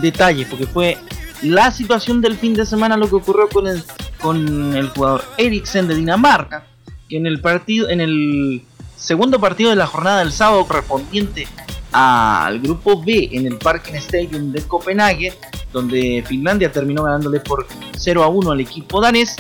detalles 0.02 0.48
porque 0.50 0.66
fue 0.66 0.98
la 1.42 1.72
situación 1.72 2.22
del 2.22 2.36
fin 2.36 2.54
de 2.54 2.66
semana 2.66 2.98
lo 2.98 3.10
que 3.10 3.16
ocurrió 3.16 3.48
con 3.50 3.68
el, 3.68 3.84
con 4.20 4.76
el 4.76 4.90
jugador 4.90 5.24
Eriksen 5.38 5.88
de 5.88 5.96
Dinamarca 5.96 6.66
que 7.08 7.18
en 7.18 7.28
el 7.28 7.40
partido 7.40 7.90
en 7.90 8.02
el 8.02 8.64
segundo 8.98 9.40
partido 9.40 9.70
de 9.70 9.76
la 9.76 9.88
jornada 9.88 10.20
del 10.20 10.32
sábado 10.32 10.66
correspondiente 10.66 11.48
al 11.92 12.60
grupo 12.60 13.02
B 13.02 13.30
en 13.32 13.46
el 13.46 13.58
Parken 13.58 13.96
Stadium 13.96 14.52
de 14.52 14.62
Copenhague 14.64 15.34
donde 15.72 16.24
Finlandia 16.28 16.72
terminó 16.72 17.04
ganándole 17.04 17.40
por 17.40 17.68
0 17.96 18.24
a 18.24 18.28
1 18.28 18.52
al 18.52 18.60
equipo 18.60 19.00
danés 19.00 19.36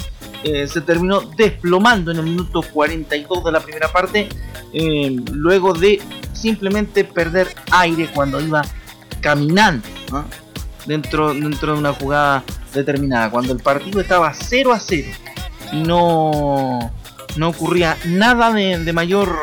eh, 0.47 0.67
se 0.67 0.81
terminó 0.81 1.21
desplomando 1.21 2.11
en 2.11 2.17
el 2.17 2.25
minuto 2.25 2.61
42 2.61 3.43
de 3.43 3.51
la 3.51 3.59
primera 3.59 3.91
parte, 3.91 4.29
eh, 4.71 5.15
luego 5.31 5.73
de 5.73 5.99
simplemente 6.33 7.03
perder 7.03 7.47
aire 7.71 8.07
cuando 8.13 8.39
iba 8.39 8.61
caminando 9.21 9.87
dentro, 10.85 11.33
dentro 11.33 11.73
de 11.73 11.79
una 11.79 11.93
jugada 11.93 12.43
determinada, 12.75 13.31
cuando 13.31 13.53
el 13.53 13.59
partido 13.59 13.99
estaba 13.99 14.31
0 14.35 14.71
a 14.71 14.79
0 14.79 15.07
y 15.71 15.81
no, 15.81 16.91
no 17.37 17.49
ocurría 17.49 17.97
nada 18.05 18.53
de, 18.53 18.93
mayor 18.93 19.35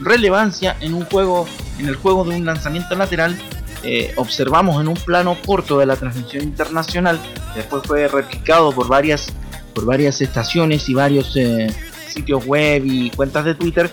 relevancia 0.00 0.76
en 0.80 0.94
un 0.94 1.04
juego, 1.04 1.46
en 1.78 1.86
el 1.86 1.94
juego 1.94 2.24
de 2.24 2.34
un 2.34 2.44
lanzamiento 2.44 2.96
lateral. 2.96 3.38
Eh, 3.84 4.12
observamos 4.16 4.80
en 4.80 4.88
un 4.88 4.94
plano 4.94 5.36
corto 5.46 5.78
de 5.78 5.86
la 5.86 5.94
transmisión 5.94 6.42
internacional, 6.42 7.20
después 7.54 7.84
fue 7.84 8.08
replicado 8.08 8.72
por 8.72 8.88
varias, 8.88 9.32
por 9.72 9.84
varias 9.84 10.20
estaciones 10.20 10.88
y 10.88 10.94
varios 10.94 11.36
eh, 11.36 11.68
sitios 12.08 12.44
web 12.46 12.84
y 12.84 13.10
cuentas 13.10 13.44
de 13.44 13.54
Twitter, 13.54 13.90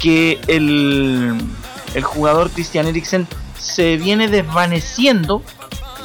que 0.00 0.38
el, 0.46 1.36
el 1.94 2.02
jugador 2.02 2.50
Christian 2.50 2.86
Eriksen 2.86 3.26
se 3.58 3.96
viene 3.96 4.28
desvaneciendo, 4.28 5.42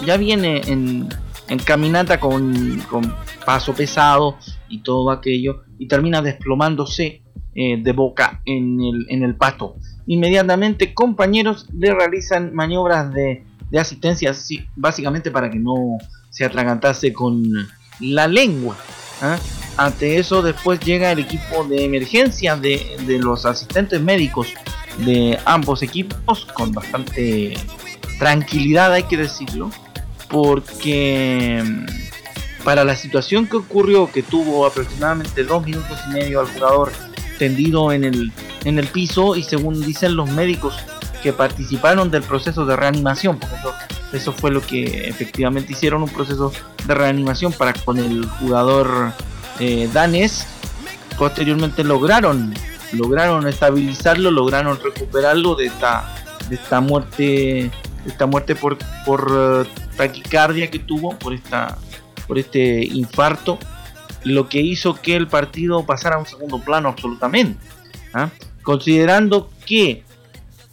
ya 0.05 0.17
viene 0.17 0.61
en, 0.67 1.07
en 1.47 1.59
caminata 1.59 2.19
con, 2.19 2.79
con, 2.89 3.13
paso 3.45 3.73
pesado 3.73 4.37
y 4.69 4.81
todo 4.81 5.11
aquello, 5.11 5.61
y 5.77 5.87
termina 5.87 6.23
desplomándose 6.23 7.21
eh, 7.53 7.77
de 7.77 7.91
boca 7.91 8.41
en 8.45 8.81
el, 8.81 9.05
en 9.09 9.23
el 9.23 9.35
pasto. 9.35 9.75
Inmediatamente 10.07 10.95
compañeros 10.95 11.67
le 11.71 11.93
realizan 11.93 12.55
maniobras 12.55 13.13
de, 13.13 13.45
de 13.69 13.79
asistencia, 13.79 14.33
básicamente 14.75 15.29
para 15.29 15.51
que 15.51 15.59
no 15.59 15.99
se 16.31 16.43
atragantase 16.43 17.13
con 17.13 17.43
la 17.99 18.27
lengua. 18.27 18.77
¿ah? 19.21 19.37
Ante 19.77 20.17
eso 20.17 20.41
después 20.41 20.79
llega 20.79 21.11
el 21.11 21.19
equipo 21.19 21.65
de 21.65 21.83
emergencia 21.83 22.55
de, 22.55 22.97
de 23.05 23.19
los 23.19 23.45
asistentes 23.45 23.99
médicos 24.01 24.47
de 24.99 25.37
ambos 25.45 25.83
equipos 25.83 26.45
con 26.53 26.71
bastante 26.71 27.57
tranquilidad 28.17 28.93
hay 28.93 29.03
que 29.03 29.17
decirlo 29.17 29.69
porque 30.29 31.61
para 32.63 32.83
la 32.83 32.95
situación 32.95 33.45
que 33.45 33.57
ocurrió 33.57 34.11
que 34.11 34.23
tuvo 34.23 34.65
aproximadamente 34.65 35.43
dos 35.43 35.65
minutos 35.65 35.99
y 36.07 36.13
medio 36.13 36.39
al 36.39 36.47
jugador 36.47 36.91
tendido 37.37 37.91
en 37.91 38.05
el, 38.05 38.31
en 38.63 38.79
el 38.79 38.87
piso 38.87 39.35
y 39.35 39.43
según 39.43 39.85
dicen 39.85 40.15
los 40.15 40.29
médicos 40.31 40.75
que 41.25 41.33
participaron 41.33 42.11
del 42.11 42.21
proceso 42.21 42.67
de 42.67 42.75
reanimación 42.75 43.39
porque 43.39 43.55
eso, 44.13 44.31
fue 44.31 44.51
lo 44.51 44.61
que 44.61 45.09
efectivamente 45.09 45.73
hicieron 45.73 46.03
un 46.03 46.09
proceso 46.09 46.53
de 46.85 46.93
reanimación 46.93 47.51
para 47.51 47.73
con 47.73 47.97
el 47.97 48.27
jugador 48.27 49.11
eh, 49.59 49.89
danés 49.91 50.45
posteriormente 51.17 51.83
lograron 51.83 52.53
lograron 52.91 53.47
estabilizarlo, 53.47 54.29
lograron 54.29 54.77
recuperarlo 54.79 55.55
de 55.55 55.65
esta, 55.65 56.15
de 56.47 56.57
esta 56.57 56.79
muerte, 56.79 57.71
esta 58.05 58.27
muerte 58.27 58.55
por, 58.55 58.77
por 59.03 59.65
eh, 59.65 59.69
taquicardia 59.97 60.69
que 60.69 60.77
tuvo, 60.77 61.17
por 61.17 61.33
esta, 61.33 61.75
por 62.27 62.37
este 62.37 62.85
infarto, 62.85 63.57
lo 64.23 64.47
que 64.47 64.61
hizo 64.61 64.93
que 64.93 65.15
el 65.15 65.27
partido 65.27 65.87
pasara 65.87 66.17
a 66.17 66.19
un 66.19 66.27
segundo 66.27 66.59
plano 66.59 66.89
absolutamente. 66.89 67.59
¿ah? 68.13 68.29
Considerando 68.61 69.49
que 69.65 70.05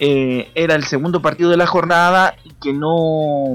eh, 0.04 0.50
era 0.56 0.74
el 0.74 0.82
segundo 0.82 1.22
partido 1.22 1.48
de 1.48 1.56
la 1.56 1.68
jornada 1.68 2.34
y 2.42 2.50
que 2.54 2.72
no, 2.72 3.54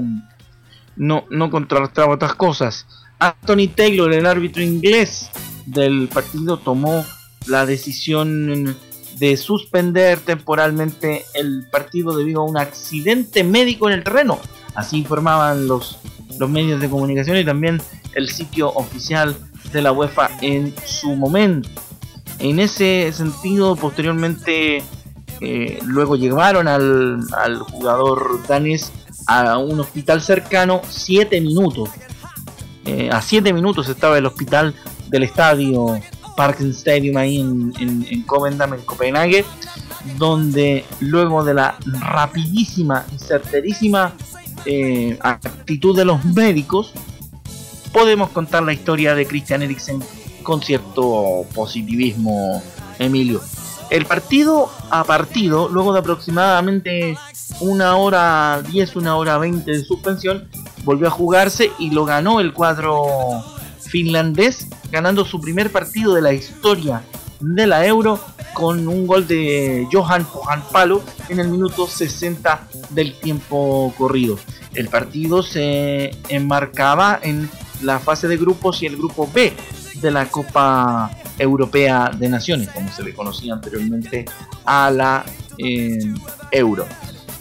no, 0.96 1.26
no 1.28 1.50
contrastaba 1.50 2.14
otras 2.14 2.34
cosas. 2.36 2.86
Anthony 3.18 3.68
Taylor, 3.74 4.10
el 4.14 4.24
árbitro 4.24 4.62
inglés 4.62 5.28
del 5.66 6.08
partido, 6.08 6.56
tomó 6.56 7.04
la 7.48 7.66
decisión 7.66 8.78
de 9.18 9.36
suspender 9.36 10.20
temporalmente 10.20 11.26
el 11.34 11.66
partido 11.70 12.16
debido 12.16 12.40
a 12.40 12.44
un 12.44 12.56
accidente 12.56 13.44
médico 13.44 13.90
en 13.90 13.98
el 13.98 14.04
terreno. 14.04 14.38
Así 14.74 14.96
informaban 14.96 15.68
los, 15.68 15.98
los 16.38 16.48
medios 16.48 16.80
de 16.80 16.88
comunicación 16.88 17.36
y 17.36 17.44
también 17.44 17.78
el 18.14 18.30
sitio 18.30 18.70
oficial 18.70 19.36
de 19.70 19.82
la 19.82 19.92
UEFA 19.92 20.30
en 20.40 20.74
su 20.86 21.14
momento. 21.14 21.68
En 22.38 22.58
ese 22.58 23.12
sentido, 23.12 23.76
posteriormente, 23.76 24.82
eh, 25.40 25.78
luego 25.84 26.16
llevaron 26.16 26.68
al, 26.68 27.20
al 27.36 27.58
jugador 27.58 28.46
danés 28.46 28.92
a 29.26 29.58
un 29.58 29.78
hospital 29.80 30.22
cercano 30.22 30.80
7 30.88 31.40
minutos. 31.40 31.90
Eh, 32.84 33.10
a 33.12 33.20
7 33.20 33.52
minutos 33.52 33.88
estaba 33.88 34.16
el 34.18 34.26
hospital 34.26 34.74
del 35.08 35.24
estadio 35.24 36.00
Parken 36.36 36.70
Stadium 36.70 37.16
ahí 37.16 37.40
en, 37.40 37.72
en, 37.78 38.06
en 38.08 38.22
Covendam, 38.22 38.74
en 38.74 38.82
Copenhague, 38.82 39.44
donde 40.16 40.84
luego 41.00 41.44
de 41.44 41.54
la 41.54 41.76
rapidísima 42.00 43.04
y 43.14 43.18
certerísima 43.18 44.14
eh, 44.64 45.18
actitud 45.20 45.96
de 45.96 46.04
los 46.04 46.24
médicos, 46.24 46.92
podemos 47.92 48.30
contar 48.30 48.62
la 48.62 48.72
historia 48.72 49.14
de 49.14 49.26
Christian 49.26 49.62
Eriksen 49.62 50.02
con 50.42 50.62
cierto 50.62 51.44
positivismo, 51.54 52.62
Emilio. 52.98 53.40
El 53.90 54.04
partido 54.04 54.70
a 54.90 55.04
partido, 55.04 55.68
luego 55.68 55.92
de 55.92 56.00
aproximadamente 56.00 57.16
una 57.60 57.96
hora 57.96 58.62
10, 58.70 58.96
una 58.96 59.16
hora 59.16 59.38
20 59.38 59.70
de 59.70 59.84
suspensión, 59.84 60.48
volvió 60.84 61.08
a 61.08 61.10
jugarse 61.10 61.72
y 61.78 61.90
lo 61.90 62.04
ganó 62.04 62.40
el 62.40 62.52
cuadro 62.52 63.42
finlandés, 63.80 64.68
ganando 64.90 65.24
su 65.24 65.40
primer 65.40 65.72
partido 65.72 66.14
de 66.14 66.22
la 66.22 66.32
historia 66.32 67.02
de 67.40 67.66
la 67.66 67.86
Euro 67.86 68.20
con 68.52 68.88
un 68.88 69.06
gol 69.06 69.26
de 69.26 69.86
Johan 69.92 70.26
Palo 70.72 71.02
en 71.28 71.38
el 71.38 71.48
minuto 71.48 71.86
60 71.86 72.68
del 72.90 73.14
tiempo 73.14 73.94
corrido. 73.96 74.38
El 74.74 74.88
partido 74.88 75.42
se 75.42 76.10
enmarcaba 76.28 77.18
en 77.22 77.48
la 77.82 78.00
fase 78.00 78.28
de 78.28 78.36
grupos 78.36 78.82
y 78.82 78.86
el 78.86 78.96
grupo 78.96 79.28
B 79.32 79.54
de 79.94 80.10
la 80.10 80.26
Copa 80.26 81.10
Europea 81.38 82.10
de 82.16 82.28
Naciones, 82.28 82.68
como 82.70 82.90
se 82.92 83.02
le 83.02 83.14
conocía 83.14 83.54
anteriormente 83.54 84.24
a 84.64 84.90
la 84.90 85.24
eh, 85.58 85.98
Euro. 86.50 86.86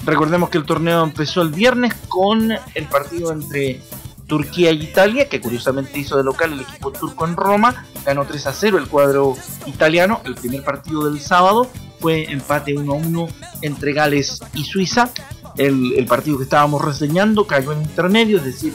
Recordemos 0.05 0.49
que 0.49 0.57
el 0.57 0.65
torneo 0.65 1.03
empezó 1.03 1.41
el 1.41 1.49
viernes 1.49 1.93
con 2.07 2.51
el 2.51 2.85
partido 2.85 3.31
entre 3.31 3.81
Turquía 4.27 4.71
y 4.71 4.83
Italia, 4.83 5.29
que 5.29 5.41
curiosamente 5.41 5.99
hizo 5.99 6.17
de 6.17 6.23
local 6.23 6.53
el 6.53 6.61
equipo 6.61 6.91
turco 6.91 7.25
en 7.25 7.35
Roma, 7.35 7.85
ganó 8.05 8.25
3 8.25 8.47
a 8.47 8.53
0 8.53 8.77
el 8.77 8.87
cuadro 8.87 9.35
italiano, 9.65 10.21
el 10.25 10.35
primer 10.35 10.63
partido 10.63 11.09
del 11.09 11.19
sábado 11.19 11.69
fue 11.99 12.31
empate 12.31 12.77
1 12.77 12.91
a 12.91 12.95
1 12.95 13.27
entre 13.61 13.93
Gales 13.93 14.39
y 14.53 14.63
Suiza, 14.65 15.09
el, 15.57 16.05
partido 16.07 16.37
que 16.37 16.43
estábamos 16.43 16.83
reseñando 16.83 17.47
cayó 17.47 17.71
en 17.71 17.81
intermedio, 17.81 18.37
es 18.37 18.45
decir, 18.45 18.73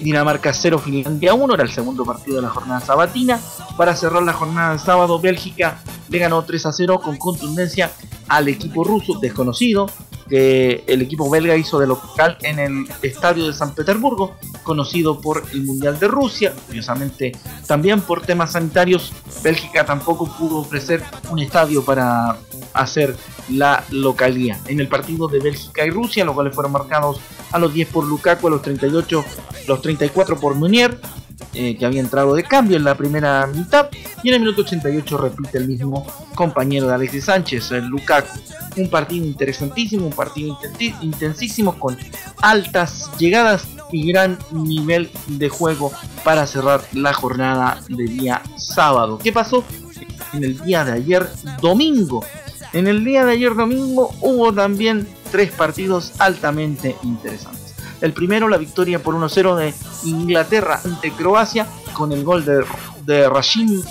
Dinamarca 0.00 0.52
0, 0.52 0.78
Finlandia 0.78 1.34
1, 1.34 1.54
era 1.54 1.62
el 1.62 1.70
segundo 1.70 2.04
partido 2.04 2.36
de 2.36 2.42
la 2.42 2.48
jornada 2.48 2.80
sabatina. 2.80 3.40
Para 3.76 3.94
cerrar 3.96 4.22
la 4.22 4.32
jornada 4.32 4.70
del 4.70 4.80
sábado, 4.80 5.18
Bélgica 5.18 5.82
le 6.08 6.18
ganó 6.18 6.42
3 6.42 6.66
a 6.66 6.72
0 6.72 7.00
con 7.00 7.16
contundencia 7.16 7.90
al 8.28 8.48
equipo 8.48 8.84
ruso 8.84 9.18
desconocido, 9.20 9.90
que 10.28 10.84
el 10.86 11.02
equipo 11.02 11.28
belga 11.28 11.56
hizo 11.56 11.78
de 11.78 11.86
local 11.86 12.38
en 12.42 12.58
el 12.58 12.86
estadio 13.02 13.46
de 13.46 13.52
San 13.52 13.74
Petersburgo, 13.74 14.36
conocido 14.62 15.20
por 15.20 15.42
el 15.52 15.64
Mundial 15.64 15.98
de 15.98 16.08
Rusia. 16.08 16.54
Curiosamente, 16.66 17.32
también 17.66 18.00
por 18.00 18.22
temas 18.22 18.52
sanitarios, 18.52 19.12
Bélgica 19.42 19.84
tampoco 19.84 20.26
pudo 20.26 20.58
ofrecer 20.58 21.02
un 21.30 21.40
estadio 21.40 21.84
para 21.84 22.36
hacer 22.72 23.16
la 23.48 23.84
localía. 23.90 24.58
En 24.66 24.80
el 24.80 24.88
partido 24.88 25.28
de 25.28 25.40
Bélgica 25.40 25.84
y 25.84 25.90
Rusia, 25.90 26.24
los 26.24 26.34
cuales 26.34 26.54
fueron 26.54 26.72
marcados 26.72 27.20
a 27.50 27.58
los 27.58 27.72
10 27.72 27.88
por 27.88 28.04
Lukaku, 28.04 28.46
a 28.46 28.50
los 28.50 28.62
38, 28.62 29.24
los 29.68 29.82
34 29.82 30.38
por 30.38 30.54
Munier, 30.54 30.98
eh, 31.54 31.76
que 31.76 31.84
había 31.84 32.00
entrado 32.00 32.34
de 32.34 32.44
cambio 32.44 32.76
en 32.76 32.84
la 32.84 32.96
primera 32.96 33.46
mitad, 33.46 33.88
y 34.22 34.28
en 34.28 34.34
el 34.34 34.40
minuto 34.40 34.62
88 34.62 35.18
repite 35.18 35.58
el 35.58 35.68
mismo 35.68 36.06
compañero 36.34 36.86
de 36.86 36.94
Alexis 36.94 37.24
Sánchez, 37.24 37.72
el 37.72 37.86
Lukaku. 37.86 38.38
Un 38.76 38.88
partido 38.88 39.26
interesantísimo, 39.26 40.06
un 40.06 40.12
partido 40.12 40.58
intensísimo 41.02 41.78
con 41.78 41.98
altas 42.40 43.10
llegadas 43.18 43.66
y 43.92 44.10
gran 44.10 44.38
nivel 44.50 45.10
de 45.26 45.48
juego 45.48 45.92
para 46.24 46.46
cerrar 46.46 46.80
la 46.92 47.12
jornada 47.12 47.80
de 47.88 48.04
día 48.04 48.42
sábado. 48.56 49.18
¿Qué 49.18 49.32
pasó? 49.32 49.62
En 50.32 50.44
el 50.44 50.58
día 50.60 50.84
de 50.84 50.92
ayer 50.92 51.28
domingo. 51.60 52.24
En 52.72 52.86
el 52.86 53.04
día 53.04 53.24
de 53.24 53.32
ayer 53.32 53.54
domingo 53.54 54.14
hubo 54.20 54.52
también 54.52 55.06
tres 55.30 55.50
partidos 55.52 56.12
altamente 56.18 56.96
interesantes. 57.02 57.74
El 58.00 58.12
primero, 58.12 58.48
la 58.48 58.56
victoria 58.56 59.02
por 59.02 59.14
1-0 59.14 59.56
de 59.56 59.74
Inglaterra 60.04 60.80
ante 60.84 61.12
Croacia 61.12 61.66
con 61.92 62.12
el 62.12 62.24
gol 62.24 62.44
de, 62.44 62.64
de 63.04 63.28
Rashim, 63.28 63.82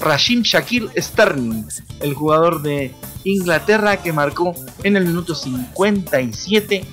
Rashim 0.00 0.42
Shakir 0.42 0.88
Sterling, 0.96 1.64
el 2.00 2.14
jugador 2.14 2.62
de 2.62 2.94
Inglaterra 3.24 3.96
que 3.98 4.12
marcó 4.12 4.54
en 4.84 4.96
el 4.96 5.04
minuto 5.04 5.34
57 5.34 6.84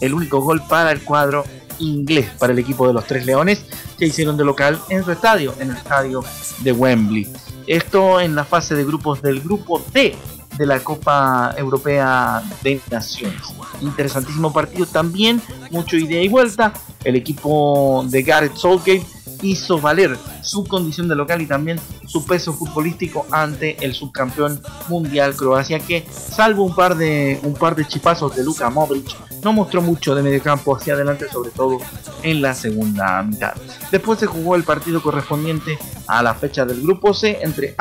el 0.00 0.14
único 0.14 0.40
gol 0.40 0.62
para 0.68 0.92
el 0.92 1.02
cuadro 1.02 1.44
inglés 1.78 2.28
para 2.38 2.52
el 2.52 2.58
equipo 2.58 2.86
de 2.86 2.92
los 2.92 3.06
Tres 3.06 3.24
Leones 3.24 3.64
que 3.98 4.06
hicieron 4.06 4.36
de 4.36 4.44
local 4.44 4.80
en 4.88 5.04
su 5.04 5.12
estadio, 5.12 5.54
en 5.60 5.70
el 5.70 5.76
estadio 5.76 6.24
de 6.62 6.72
Wembley. 6.72 7.28
Esto 7.66 8.20
en 8.20 8.34
la 8.34 8.44
fase 8.44 8.74
de 8.74 8.84
grupos 8.84 9.22
del 9.22 9.40
grupo 9.40 9.84
D 9.92 10.16
de 10.58 10.66
la 10.66 10.80
Copa 10.80 11.54
Europea 11.56 12.42
de 12.62 12.80
Naciones. 12.90 13.42
Interesantísimo 13.80 14.52
partido 14.52 14.86
también, 14.86 15.40
mucho 15.70 15.96
ida 15.96 16.20
y 16.20 16.28
vuelta. 16.28 16.72
El 17.04 17.16
equipo 17.16 18.04
de 18.08 18.22
Gareth 18.22 18.56
Southgate 18.56 19.06
hizo 19.42 19.80
valer 19.80 20.16
su 20.42 20.64
condición 20.64 21.08
de 21.08 21.14
local 21.14 21.40
y 21.40 21.46
también 21.46 21.78
su 22.06 22.24
peso 22.26 22.52
futbolístico 22.52 23.26
ante 23.30 23.76
el 23.84 23.94
subcampeón 23.94 24.60
mundial 24.88 25.36
Croacia 25.36 25.78
que 25.78 26.04
salvo 26.10 26.64
un 26.64 26.74
par 26.74 26.96
de 26.96 27.38
un 27.42 27.54
par 27.54 27.76
de 27.76 27.86
chipazos 27.86 28.34
de 28.34 28.42
Luka 28.42 28.68
Modric 28.70 29.16
no 29.44 29.52
mostró 29.52 29.80
mucho 29.80 30.14
de 30.14 30.22
medio 30.22 30.42
campo 30.42 30.76
hacia 30.76 30.94
adelante 30.94 31.28
sobre 31.30 31.50
todo 31.50 31.78
en 32.22 32.42
la 32.42 32.54
segunda 32.54 33.22
mitad. 33.22 33.54
Después 33.90 34.18
se 34.18 34.26
jugó 34.26 34.56
el 34.56 34.64
partido 34.64 35.02
correspondiente 35.02 35.78
a 36.06 36.22
la 36.22 36.34
fecha 36.34 36.64
del 36.64 36.82
grupo 36.82 37.14
C 37.14 37.38
entre, 37.42 37.74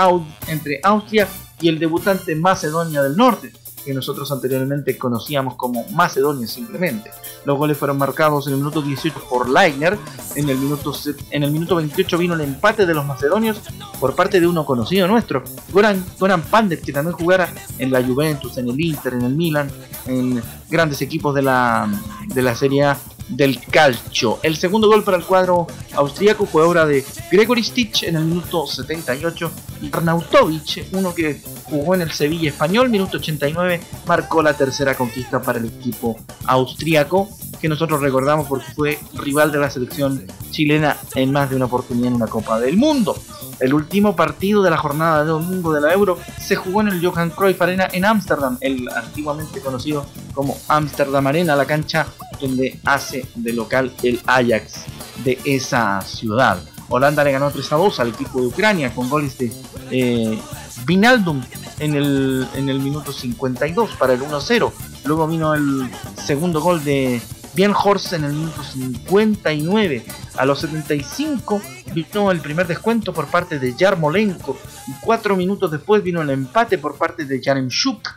Austria 0.84 1.28
y 1.60 1.70
el 1.70 1.80
debutante 1.80 2.36
Macedonia 2.36 3.02
del 3.02 3.16
Norte 3.16 3.52
que 3.88 3.94
nosotros 3.94 4.30
anteriormente 4.34 4.98
conocíamos 4.98 5.56
como 5.56 5.86
Macedonia 5.92 6.46
simplemente. 6.46 7.10
Los 7.46 7.58
goles 7.58 7.78
fueron 7.78 7.98
marcados 7.98 8.46
en 8.48 8.54
el 8.54 8.60
minuto 8.60 8.82
18 8.82 9.18
por 9.30 9.50
Leitner, 9.50 9.98
en 10.36 10.50
el 10.50 10.58
minuto, 10.58 10.94
en 11.32 11.44
el 11.44 11.52
minuto 11.52 11.78
28 11.78 12.18
vino 12.18 12.34
el 12.34 12.42
empate 12.42 12.86
de 12.86 12.94
los 12.94 13.06
macedonios 13.06 13.62
por 13.98 14.14
parte 14.14 14.42
de 14.42 14.48
uno 14.48 14.66
conocido 14.66 15.08
nuestro, 15.08 15.42
Goran, 15.72 16.06
Goran 16.20 16.42
Pandev, 16.42 16.82
que 16.82 16.92
también 16.92 17.16
jugara 17.16 17.50
en 17.80 17.90
la 17.90 18.04
Juventus, 18.04 18.58
en 18.58 18.68
el 18.68 18.80
Inter, 18.80 19.14
en 19.14 19.22
el 19.22 19.34
Milan, 19.34 19.72
en 20.06 20.44
grandes 20.70 21.02
equipos 21.02 21.34
de 21.34 21.44
la, 21.44 21.90
de 22.28 22.42
la 22.42 22.56
Serie 22.56 22.84
A 22.84 22.98
del 23.30 23.60
calcio. 23.62 24.40
El 24.44 24.58
segundo 24.58 24.88
gol 24.88 25.04
para 25.04 25.18
el 25.18 25.24
cuadro 25.24 25.68
austríaco 25.96 26.46
fue 26.46 26.64
obra 26.64 26.86
de 26.86 27.06
Gregory 27.32 27.64
Stitch 27.64 28.04
en 28.04 28.16
el 28.16 28.26
minuto 28.26 28.66
78 28.66 29.52
y 29.82 29.90
Arnautovic, 29.94 30.88
uno 30.94 31.14
que 31.14 31.42
jugó 31.66 31.96
en 31.96 32.02
el 32.02 32.12
Sevilla 32.12 32.50
español, 32.50 32.90
minuto 32.90 33.18
89, 33.18 33.82
marcó 34.06 34.42
la 34.42 34.54
tercera 34.54 34.96
conquista 34.96 35.42
para 35.42 35.60
el 35.60 35.66
equipo 35.66 36.18
austríaco 36.46 37.30
que 37.60 37.68
nosotros 37.68 38.02
recordamos 38.02 38.48
porque 38.48 38.72
fue 38.74 39.00
rival 39.14 39.52
de 39.52 39.60
la 39.60 39.70
selección 39.70 40.26
chilena 40.52 40.98
en 41.16 41.32
más 41.32 41.50
de 41.50 41.56
una 41.56 41.66
oportunidad 41.66 42.14
en 42.14 42.20
la 42.20 42.28
Copa 42.28 42.60
del 42.60 42.78
Mundo. 42.78 43.16
El 43.60 43.74
último 43.74 44.16
partido 44.16 44.62
de 44.62 44.70
la 44.70 44.78
jornada 44.78 45.24
de 45.24 45.30
domingo 45.30 45.74
de 45.74 45.82
la 45.82 45.92
Euro 45.92 46.20
se 46.40 46.56
jugó 46.56 46.82
en 46.82 46.90
el 46.90 47.06
Johan 47.06 47.32
Cruyff 47.32 47.60
Arena 47.62 47.88
en 47.92 48.06
Ámsterdam, 48.06 48.58
el 48.62 48.88
antiguamente 48.90 49.60
conocido 49.62 50.06
como 50.34 50.58
Amsterdam 50.68 51.26
Arena, 51.26 51.56
la 51.56 51.66
cancha 51.66 52.06
donde 52.40 52.80
hace 52.86 53.26
de 53.36 53.54
local 53.54 53.94
el 54.04 54.20
Ajax 54.26 54.86
de 55.24 55.40
esa 55.46 56.02
ciudad. 56.02 56.60
Holanda 56.90 57.24
le 57.24 57.32
ganó 57.32 57.52
3 57.52 57.72
a 57.74 57.76
2 57.76 58.00
al 58.00 58.10
equipo 58.10 58.40
de 58.40 58.48
Ucrania 58.48 58.94
con 58.94 59.10
goles 59.10 59.38
de 59.38 59.52
eh, 59.92 60.40
Vinaldum 60.86 61.44
en 61.80 61.96
el, 61.96 62.48
en 62.56 62.70
el 62.70 62.80
minuto 62.80 63.12
52 63.12 63.92
para 63.98 64.14
el 64.14 64.22
1-0. 64.22 64.72
Luego 65.06 65.28
vino 65.28 65.54
el 65.54 65.90
segundo 66.16 66.62
gol 66.62 66.84
de 66.84 67.22
Bien 67.54 67.74
Horst 67.74 68.14
en 68.14 68.24
el 68.24 68.34
minuto 68.34 68.64
59. 68.64 70.06
A 70.38 70.46
los 70.46 70.60
75 70.60 71.62
vino 71.94 72.32
el 72.32 72.40
primer 72.40 72.68
descuento 72.68 73.12
por 73.14 73.28
parte 73.28 73.60
de 73.60 73.74
Yarmolenko. 73.76 74.58
Y 74.88 74.92
cuatro 75.02 75.36
minutos 75.36 75.72
después 75.72 76.04
vino 76.04 76.22
el 76.22 76.30
empate 76.30 76.78
por 76.78 76.98
parte 76.98 77.26
de 77.26 77.42
Yaremchuk, 77.42 78.08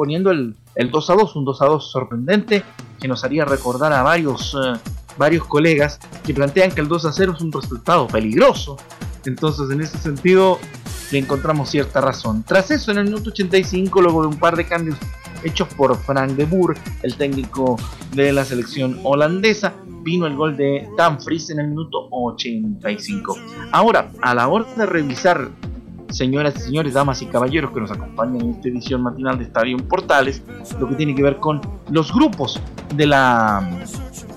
poniendo 0.00 0.30
el, 0.30 0.56
2 0.76 1.10
a 1.10 1.12
2, 1.12 1.36
un 1.36 1.44
2 1.44 1.60
a 1.60 1.66
2 1.66 1.92
sorprendente 1.92 2.64
que 2.98 3.06
nos 3.06 3.22
haría 3.22 3.44
recordar 3.44 3.92
a 3.92 4.02
varios, 4.02 4.54
eh, 4.54 4.78
varios 5.18 5.44
colegas 5.44 6.00
que 6.24 6.32
plantean 6.32 6.70
que 6.70 6.80
el 6.80 6.88
2 6.88 7.04
a 7.04 7.12
0 7.12 7.34
es 7.36 7.42
un 7.42 7.52
resultado 7.52 8.06
peligroso. 8.06 8.78
Entonces, 9.26 9.70
en 9.70 9.82
ese 9.82 9.98
sentido, 9.98 10.58
le 11.12 11.18
encontramos 11.18 11.68
cierta 11.68 12.00
razón. 12.00 12.42
Tras 12.48 12.70
eso, 12.70 12.92
en 12.92 12.96
el 12.96 13.04
minuto 13.04 13.28
85, 13.28 14.00
luego 14.00 14.22
de 14.22 14.28
un 14.28 14.38
par 14.38 14.56
de 14.56 14.64
cambios 14.64 14.96
hechos 15.44 15.68
por 15.74 15.94
Frank 15.98 16.30
de 16.30 16.46
Boer, 16.46 16.78
el 17.02 17.14
técnico 17.16 17.76
de 18.14 18.32
la 18.32 18.46
selección 18.46 19.00
holandesa. 19.02 19.74
Vino 20.02 20.26
el 20.26 20.34
gol 20.34 20.56
de 20.56 20.88
Dumfries 20.96 21.50
en 21.50 21.60
el 21.60 21.68
minuto 21.68 22.08
85. 22.10 23.36
Ahora, 23.72 24.10
a 24.22 24.34
la 24.34 24.48
hora 24.48 24.64
de 24.78 24.86
revisar, 24.86 25.50
señoras 26.10 26.54
y 26.56 26.60
señores, 26.60 26.94
damas 26.94 27.22
y 27.22 27.26
caballeros 27.26 27.72
que 27.72 27.80
nos 27.80 27.90
acompañan 27.90 28.42
en 28.42 28.50
esta 28.50 28.68
edición 28.68 29.02
matinal 29.02 29.38
de 29.38 29.44
Estadio 29.44 29.76
Portales, 29.78 30.42
lo 30.78 30.88
que 30.88 30.94
tiene 30.94 31.14
que 31.14 31.22
ver 31.22 31.36
con 31.36 31.60
los 31.90 32.12
grupos 32.12 32.60
de 32.94 33.06
la 33.06 33.68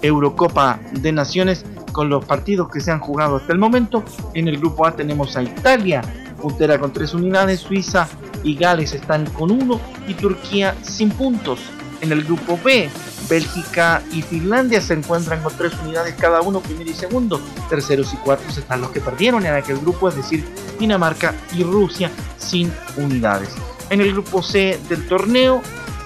Eurocopa 0.02 0.80
de 1.02 1.12
Naciones 1.12 1.66
con 1.92 2.10
los 2.10 2.26
partidos 2.26 2.70
que 2.70 2.82
se 2.82 2.92
han 2.92 3.00
jugado 3.00 3.38
hasta 3.38 3.54
el 3.54 3.60
momento. 3.60 4.04
En 4.34 4.48
el 4.48 4.58
grupo 4.58 4.86
A 4.86 4.96
tenemos 4.96 5.38
a 5.38 5.44
Italia, 5.44 6.02
puntera 6.42 6.78
con 6.80 6.92
tres 6.92 7.14
unidades, 7.14 7.62
Suiza 7.62 8.08
y 8.44 8.56
Gales 8.56 8.94
están 8.94 9.26
con 9.28 9.52
uno 9.52 9.80
y 10.08 10.14
Turquía 10.16 10.76
sin 10.82 11.10
puntos. 11.10 11.60
En 12.04 12.12
el 12.12 12.26
grupo 12.26 12.60
B, 12.62 12.90
Bélgica 13.30 14.04
y 14.12 14.22
Finlandia 14.22 14.82
se 14.82 14.94
encuentran 14.94 15.42
con 15.42 15.56
tres 15.56 15.72
unidades 15.82 16.16
cada 16.16 16.42
uno, 16.42 16.60
primero 16.60 16.92
y 16.92 16.94
segundo. 16.94 17.40
Terceros 17.70 18.14
y 18.14 18.18
cuartos 18.18 18.58
están 18.58 18.82
los 18.82 18.92
que 18.92 19.00
perdieron 19.00 19.46
en 19.46 19.54
aquel 19.54 19.78
grupo, 19.80 20.10
es 20.10 20.16
decir, 20.18 20.44
Dinamarca 20.78 21.34
y 21.56 21.64
Rusia 21.64 22.12
sin 22.38 22.74
unidades. 22.98 23.52
En 23.90 24.02
el 24.02 24.12
grupo 24.12 24.44
C 24.44 24.78
del 24.90 25.08
torneo 25.08 25.62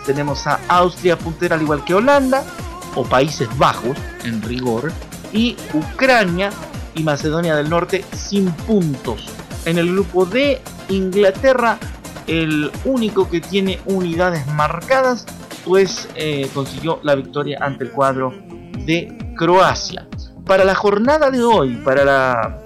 tenemos 0.05 0.45
a 0.45 0.59
Austria 0.67 1.17
puntera 1.17 1.55
al 1.55 1.63
igual 1.63 1.83
que 1.83 1.95
Holanda, 1.95 2.43
o 2.93 3.03
Países 3.03 3.49
Bajos 3.57 3.97
en 4.23 4.43
rigor, 4.43 4.91
y 5.33 5.57
Ucrania 5.73 6.51
y 6.93 7.01
Macedonia 7.01 7.55
del 7.55 7.71
Norte 7.71 8.05
sin 8.15 8.51
puntos. 8.51 9.29
En 9.65 9.79
el 9.79 9.91
grupo 9.91 10.27
D, 10.27 10.61
Inglaterra 10.89 11.79
el 12.27 12.71
único 12.85 13.29
que 13.29 13.41
tiene 13.41 13.79
unidades 13.85 14.45
marcadas, 14.47 15.25
pues 15.67 16.07
eh, 16.15 16.49
consiguió 16.53 16.99
la 17.03 17.13
victoria 17.15 17.59
ante 17.61 17.83
el 17.83 17.91
cuadro 17.91 18.33
de 18.85 19.33
Croacia. 19.35 20.07
Para 20.45 20.63
la 20.63 20.73
jornada 20.73 21.29
de 21.29 21.43
hoy, 21.43 21.75
para 21.83 22.05
la, 22.05 22.59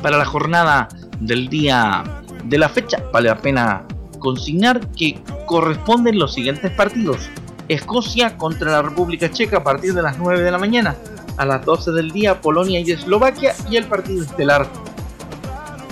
para 0.00 0.16
la 0.16 0.24
jornada 0.24 0.88
del 1.20 1.48
día 1.48 2.04
de 2.44 2.58
la 2.58 2.68
fecha, 2.68 3.02
vale 3.12 3.28
la 3.28 3.38
pena 3.38 3.84
consignar 4.20 4.80
que 4.92 5.20
corresponden 5.46 6.18
los 6.18 6.32
siguientes 6.32 6.70
partidos. 6.70 7.28
Escocia 7.68 8.36
contra 8.36 8.70
la 8.70 8.82
República 8.82 9.28
Checa 9.28 9.58
a 9.58 9.64
partir 9.64 9.92
de 9.92 10.02
las 10.02 10.16
9 10.18 10.40
de 10.40 10.50
la 10.52 10.58
mañana. 10.58 10.94
A 11.36 11.44
las 11.44 11.64
12 11.66 11.90
del 11.90 12.12
día 12.12 12.40
Polonia 12.40 12.80
y 12.80 12.90
Eslovaquia 12.92 13.54
y 13.68 13.76
el 13.76 13.86
partido 13.86 14.22
estelar 14.22 14.68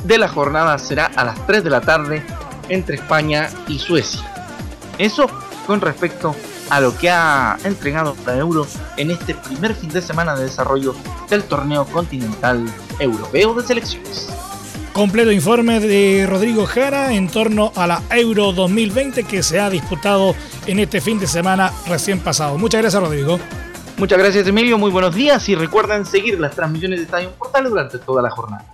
de 0.04 0.18
la 0.18 0.28
jornada 0.28 0.78
será 0.78 1.06
a 1.16 1.24
las 1.24 1.44
3 1.46 1.64
de 1.64 1.70
la 1.70 1.80
tarde 1.80 2.22
entre 2.68 2.96
España 2.96 3.50
y 3.66 3.78
Suecia. 3.78 4.22
Eso 4.98 5.26
con 5.66 5.80
respecto 5.80 6.34
a 6.70 6.80
lo 6.80 6.96
que 6.96 7.10
ha 7.10 7.58
entregado 7.64 8.16
la 8.26 8.36
Euro 8.36 8.66
en 8.96 9.10
este 9.10 9.34
primer 9.34 9.74
fin 9.74 9.90
de 9.90 10.02
semana 10.02 10.34
de 10.34 10.44
desarrollo 10.44 10.94
del 11.28 11.44
torneo 11.44 11.84
continental 11.86 12.64
europeo 12.98 13.54
de 13.54 13.66
selecciones. 13.66 14.28
Completo 14.92 15.32
informe 15.32 15.80
de 15.80 16.26
Rodrigo 16.28 16.66
Jara 16.66 17.12
en 17.12 17.28
torno 17.28 17.72
a 17.74 17.86
la 17.86 18.02
Euro 18.10 18.52
2020 18.52 19.24
que 19.24 19.42
se 19.42 19.58
ha 19.58 19.68
disputado 19.68 20.36
en 20.66 20.78
este 20.78 21.00
fin 21.00 21.18
de 21.18 21.26
semana 21.26 21.72
recién 21.88 22.20
pasado. 22.20 22.56
Muchas 22.58 22.80
gracias 22.80 23.02
Rodrigo. 23.02 23.40
Muchas 23.96 24.18
gracias 24.18 24.46
Emilio, 24.46 24.78
muy 24.78 24.90
buenos 24.90 25.14
días 25.14 25.48
y 25.48 25.54
recuerden 25.54 26.06
seguir 26.06 26.38
las 26.40 26.54
transmisiones 26.54 27.00
de 27.00 27.04
Estadio 27.06 27.30
Portales 27.32 27.70
durante 27.70 27.98
toda 27.98 28.22
la 28.22 28.30
jornada. 28.30 28.73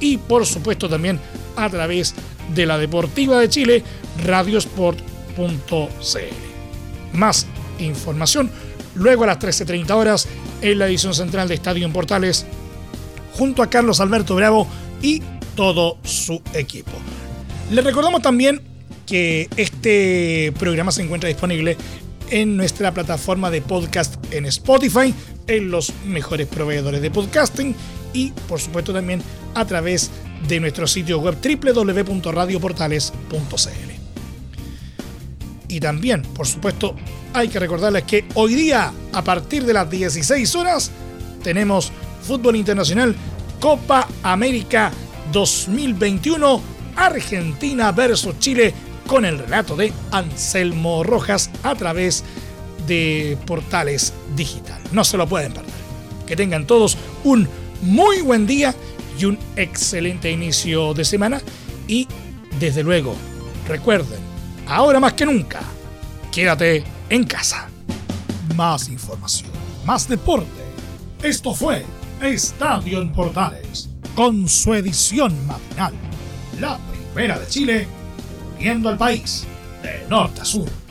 y 0.00 0.18
por 0.18 0.46
supuesto 0.46 0.88
también 0.88 1.20
a 1.56 1.68
través 1.70 2.14
de 2.54 2.66
la 2.66 2.78
Deportiva 2.78 3.40
de 3.40 3.48
Chile, 3.48 3.82
radiosport.cl. 4.24 4.96
Más 7.12 7.46
información 7.78 8.50
luego 8.94 9.24
a 9.24 9.28
las 9.28 9.38
13.30 9.38 9.90
horas 9.92 10.28
en 10.62 10.78
la 10.78 10.86
edición 10.86 11.14
central 11.14 11.48
de 11.48 11.54
Estadio 11.54 11.86
en 11.86 11.92
Portales 11.92 12.46
junto 13.34 13.62
a 13.62 13.70
Carlos 13.70 14.00
Alberto 14.00 14.34
Bravo 14.34 14.66
y 15.02 15.22
todo 15.54 15.98
su 16.02 16.40
equipo. 16.54 16.92
Les 17.70 17.84
recordamos 17.84 18.22
también 18.22 18.62
que 19.06 19.48
este 19.56 20.52
programa 20.58 20.92
se 20.92 21.02
encuentra 21.02 21.28
disponible 21.28 21.76
en 22.30 22.56
nuestra 22.56 22.92
plataforma 22.92 23.50
de 23.50 23.60
podcast 23.62 24.16
en 24.32 24.46
Spotify, 24.46 25.14
en 25.46 25.70
los 25.70 25.92
mejores 26.04 26.48
proveedores 26.48 27.00
de 27.00 27.10
podcasting 27.10 27.74
y 28.16 28.32
por 28.48 28.58
supuesto 28.58 28.94
también 28.94 29.22
a 29.54 29.66
través 29.66 30.10
de 30.48 30.58
nuestro 30.58 30.86
sitio 30.86 31.18
web 31.18 31.36
www.radioportales.cl. 31.42 33.90
Y 35.68 35.80
también, 35.80 36.22
por 36.22 36.46
supuesto, 36.46 36.94
hay 37.34 37.48
que 37.48 37.58
recordarles 37.58 38.04
que 38.04 38.24
hoy 38.34 38.54
día, 38.54 38.92
a 39.12 39.22
partir 39.22 39.64
de 39.64 39.72
las 39.74 39.90
16 39.90 40.54
horas, 40.54 40.92
tenemos 41.42 41.92
fútbol 42.22 42.56
internacional 42.56 43.14
Copa 43.60 44.08
América 44.22 44.90
2021, 45.32 46.62
Argentina 46.96 47.92
versus 47.92 48.38
Chile, 48.38 48.72
con 49.06 49.26
el 49.26 49.38
relato 49.38 49.76
de 49.76 49.92
Anselmo 50.10 51.04
Rojas 51.04 51.50
a 51.62 51.74
través 51.74 52.24
de 52.86 53.36
portales 53.44 54.14
digital. 54.34 54.80
No 54.92 55.04
se 55.04 55.18
lo 55.18 55.28
pueden 55.28 55.52
perder. 55.52 55.74
Que 56.26 56.36
tengan 56.36 56.66
todos 56.66 56.96
un 57.24 57.46
muy 57.82 58.20
buen 58.22 58.46
día 58.46 58.74
y 59.18 59.24
un 59.24 59.38
excelente 59.56 60.30
inicio 60.30 60.94
de 60.94 61.04
semana. 61.04 61.40
Y 61.88 62.06
desde 62.58 62.82
luego, 62.82 63.14
recuerden, 63.68 64.18
ahora 64.66 65.00
más 65.00 65.14
que 65.14 65.26
nunca, 65.26 65.60
quédate 66.32 66.84
en 67.10 67.24
casa. 67.24 67.68
Más 68.54 68.88
información, 68.88 69.50
más 69.84 70.08
deporte. 70.08 70.46
Esto 71.22 71.54
fue 71.54 71.84
Estadio 72.22 73.00
en 73.00 73.12
Portales, 73.12 73.88
con 74.14 74.48
su 74.48 74.74
edición 74.74 75.34
matinal. 75.46 75.94
La 76.60 76.78
primera 77.12 77.38
de 77.38 77.46
Chile, 77.46 77.88
viendo 78.58 78.88
al 78.88 78.96
país 78.96 79.44
de 79.82 80.06
norte 80.08 80.40
a 80.40 80.44
sur. 80.44 80.85